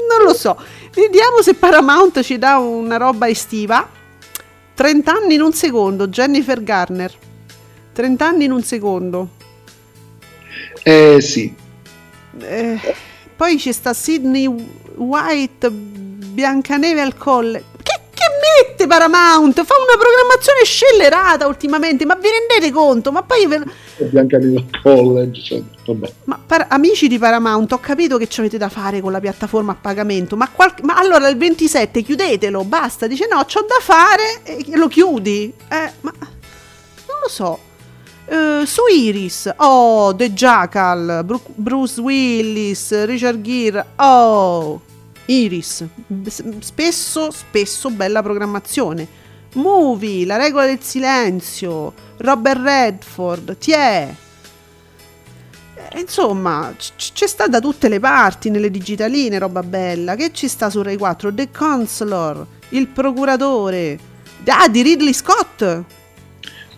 [0.09, 0.57] Non lo so.
[0.93, 3.89] Vediamo se Paramount ci dà una roba estiva.
[4.73, 7.11] 30 anni in un secondo, Jennifer Garner.
[7.93, 9.29] 30 anni in un secondo.
[10.83, 11.53] Eh sì,
[12.39, 12.79] Eh,
[13.41, 14.47] poi ci sta Sidney
[14.97, 17.63] White, Biancaneve al colle.
[17.81, 18.25] Che, che
[18.61, 19.63] mette Paramount?
[19.63, 23.11] Fa una programmazione scellerata ultimamente, ma vi rendete conto?
[23.11, 23.47] Ma poi...
[23.47, 23.63] ve-
[23.97, 26.11] Biancaneve College, cioè, vabbè.
[26.25, 29.71] Ma par- amici di Paramount, ho capito che ci avete da fare con la piattaforma
[29.71, 33.07] a pagamento, ma, qual- ma allora il 27 chiudetelo, basta.
[33.07, 35.51] Dice no, c'ho da fare e lo chiudi.
[35.67, 37.59] Eh, ma non lo so.
[38.31, 44.79] Eh, su Iris, oh, The Jackal, Bru- Bruce Willis, Richard Gere, oh,
[45.25, 45.83] Iris,
[46.59, 49.05] spesso, spesso bella programmazione.
[49.55, 54.15] Movie, La regola del silenzio, Robert Redford, Tiè.
[55.75, 60.15] Eh, Insomma, c- c'è sta da tutte le parti nelle digitaline, roba bella.
[60.15, 61.33] Che ci sta su Rai 4?
[61.33, 63.99] The Counselor, Il procuratore.
[64.45, 65.83] Ah, di Ridley Scott.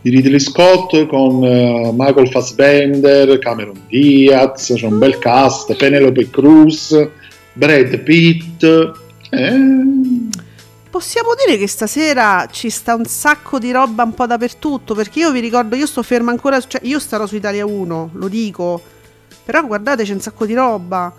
[0.04, 7.10] Di Ridley Scott con eh, Michael Fassbender, Cameron Diaz, c'è un bel cast, Penelope Cruz,
[7.54, 8.64] Brad Pitt.
[9.30, 9.82] Eh,
[10.90, 15.32] Possiamo dire che stasera ci sta un sacco di roba un po' dappertutto, perché io
[15.32, 18.82] vi ricordo, io sto ferma ancora, cioè io starò su Italia 1, lo dico,
[19.46, 21.12] però guardate c'è un sacco di roba.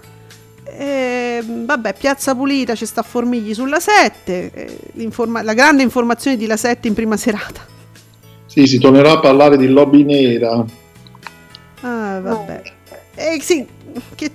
[0.62, 5.10] E, vabbè, Piazza Pulita ci sta Formigli sulla 7, eh,
[5.42, 7.72] la grande informazione di La 7 in prima serata.
[8.54, 10.64] Sì, si tornerà a parlare di lobby nera.
[11.80, 12.62] Ah, vabbè.
[13.16, 13.66] Eh, sì,
[14.14, 14.30] che-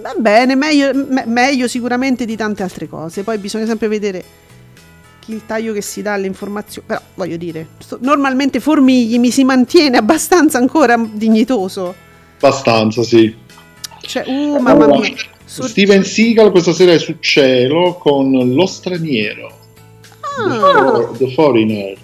[0.00, 3.24] va bene, meglio, me- meglio sicuramente di tante altre cose.
[3.24, 4.22] Poi bisogna sempre vedere
[5.26, 6.86] il taglio che si dà alle informazioni.
[6.86, 11.92] Però voglio dire, sto- normalmente Formigli mi si mantiene abbastanza ancora dignitoso.
[12.36, 13.34] Abbastanza, sì.
[14.00, 15.12] Cioè, uh, mamma Allora, mia.
[15.44, 19.58] Sur- Steven Seagal questa sera è su cielo con Lo straniero.
[20.20, 21.96] Ah, The Foreigner.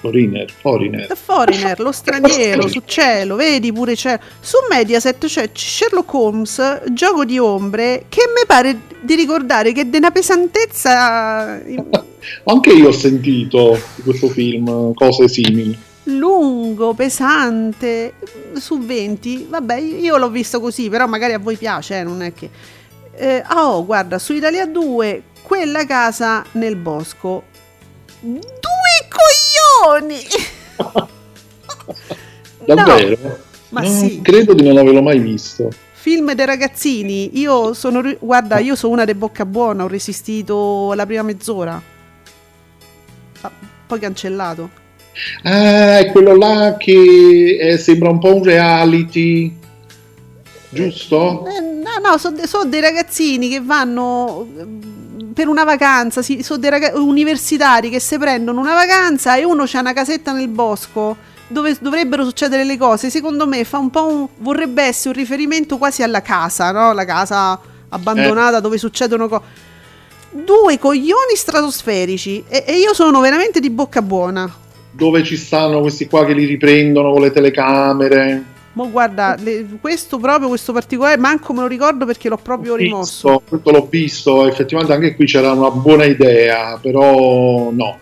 [0.00, 1.06] Foreigner, Foreigner.
[1.06, 4.18] The Foreigner, lo straniero, su cielo, vedi pure c'è.
[4.40, 9.84] Su Mediaset c'è Sherlock Holmes, gioco di ombre, che mi pare di ricordare che è
[9.84, 11.60] di una pesantezza
[12.44, 15.76] Anche io ho sentito di questo film cose simili.
[16.04, 18.14] lungo, pesante,
[18.54, 19.46] su 20.
[19.48, 22.50] Vabbè, io l'ho visto così, però magari a voi piace, eh, non è che...
[23.12, 27.44] Eh, ah, oh, guarda, su Italia 2, quella casa nel bosco.
[28.20, 28.79] Due
[29.80, 30.18] coglioni!
[32.64, 33.16] Davvero?
[33.22, 33.36] No,
[33.70, 34.20] ma Non sì.
[34.20, 35.70] Credo di non averlo mai visto.
[35.92, 41.04] Film dei ragazzini, io sono, guarda, io sono una de bocca buona, ho resistito la
[41.04, 41.80] prima mezz'ora.
[43.42, 43.50] Ah,
[43.86, 44.70] poi cancellato.
[45.42, 49.54] Ah, è quello là che eh, sembra un po' un reality.
[50.70, 51.46] Giusto?
[51.46, 54.46] Eh, no, no, sono dei ragazzini che vanno
[55.32, 59.80] per una vacanza, sono dei raga- universitari che si prendono una vacanza e uno c'ha
[59.80, 61.16] una casetta nel bosco
[61.50, 63.10] dove dovrebbero succedere le cose.
[63.10, 66.92] Secondo me fa un po' un, vorrebbe essere un riferimento quasi alla casa, no?
[66.92, 67.58] La casa
[67.88, 69.68] abbandonata dove succedono cose.
[70.30, 74.52] Due coglioni stratosferici e, e io sono veramente di bocca buona.
[74.92, 78.44] Dove ci stanno questi qua che li riprendono con le telecamere.
[78.72, 83.42] Ma guarda, le- questo proprio, questo particolare, manco me lo ricordo perché l'ho proprio rimosso.
[83.46, 87.98] Questo l'ho visto, effettivamente anche qui c'era una buona idea, però no.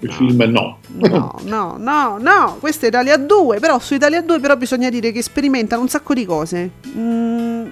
[0.00, 0.78] Il film no.
[0.86, 5.10] No, no, no, no, questa è Italia 2, però su Italia 2 però bisogna dire
[5.10, 6.70] che sperimentano un sacco di cose.
[6.88, 7.66] Mm,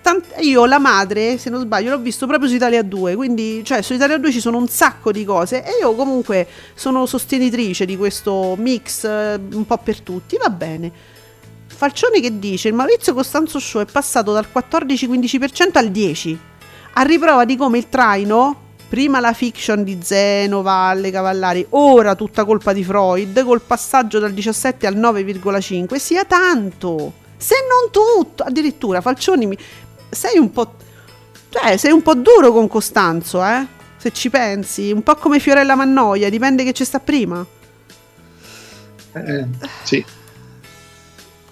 [0.00, 3.82] tant- io la madre, se non sbaglio, l'ho visto proprio su Italia 2, quindi cioè
[3.82, 7.96] su Italia 2 ci sono un sacco di cose e io comunque sono sostenitrice di
[7.96, 10.92] questo mix eh, un po' per tutti, va bene.
[11.84, 16.36] Falcioni che dice il Maurizio Costanzo Show è passato dal 14-15% al 10%,
[16.94, 22.46] a riprova di come il traino prima la fiction di Zeno, Valle, Cavallari, ora tutta
[22.46, 29.02] colpa di Freud, col passaggio dal 17 al 9,5 sia tanto, se non tutto, addirittura
[29.02, 29.58] Falcioni mi...
[30.08, 30.76] sei un po'
[31.50, 33.66] cioè sei un po' duro con Costanzo, eh?
[33.98, 37.44] Se ci pensi, un po' come Fiorella Mannoia, dipende che ci sta prima.
[39.12, 39.46] Eh,
[39.82, 40.22] sì.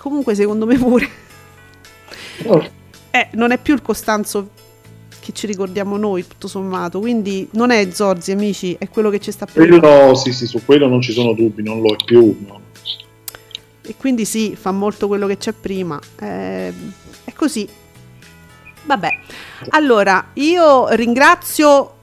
[0.02, 1.08] Comunque secondo me pure.
[2.46, 2.68] Oh,
[3.12, 4.48] Eh, non è più il Costanzo
[5.20, 6.98] che ci ricordiamo noi, tutto sommato.
[6.98, 9.78] Quindi non è Zorzi, amici, è quello che ci sta prima.
[9.78, 12.36] quello, sì, sì, su quello non ci sono dubbi, non lo è più.
[12.48, 12.60] no.
[13.84, 16.00] E quindi sì, fa molto quello che c'è prima.
[16.20, 16.72] Eh,
[17.24, 17.68] è così.
[18.84, 19.10] Vabbè.
[19.70, 21.98] Allora, io ringrazio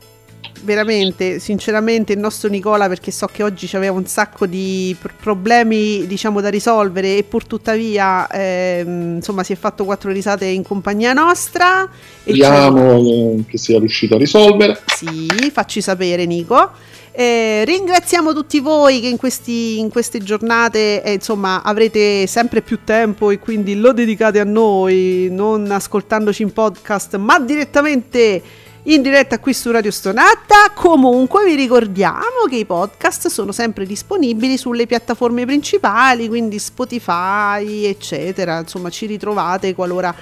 [0.64, 6.06] veramente, sinceramente, il nostro Nicola perché so che oggi aveva un sacco di pr- problemi,
[6.08, 11.14] diciamo, da risolvere e pur tuttavia, ehm, insomma, si è fatto quattro risate in compagnia
[11.14, 11.90] nostra.
[12.22, 14.80] Speriamo che sia riuscito a risolvere.
[14.86, 16.72] Sì, facci sapere Nico.
[17.12, 22.80] Eh, ringraziamo tutti voi che in, questi- in queste giornate eh, insomma avrete sempre più
[22.84, 28.42] tempo e quindi lo dedicate a noi, non ascoltandoci in podcast, ma direttamente
[28.84, 30.72] in diretta qui su Radio Stonata.
[30.74, 38.60] Comunque vi ricordiamo che i podcast sono sempre disponibili sulle piattaforme principali, quindi Spotify, eccetera.
[38.60, 40.14] Insomma, ci ritrovate qualora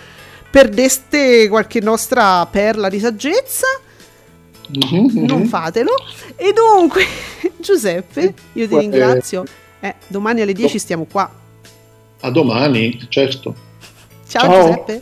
[0.49, 3.67] perdeste qualche nostra perla di saggezza
[4.69, 5.47] Mhm, non mhm.
[5.47, 5.91] fatelo.
[6.35, 7.05] E dunque,
[7.57, 9.45] Giuseppe, io ti Eh, ringrazio.
[9.79, 11.31] Eh, domani alle 10 stiamo qua.
[12.19, 13.55] A domani, certo.
[14.27, 14.65] Ciao, Ciao.
[14.65, 15.01] Giuseppe.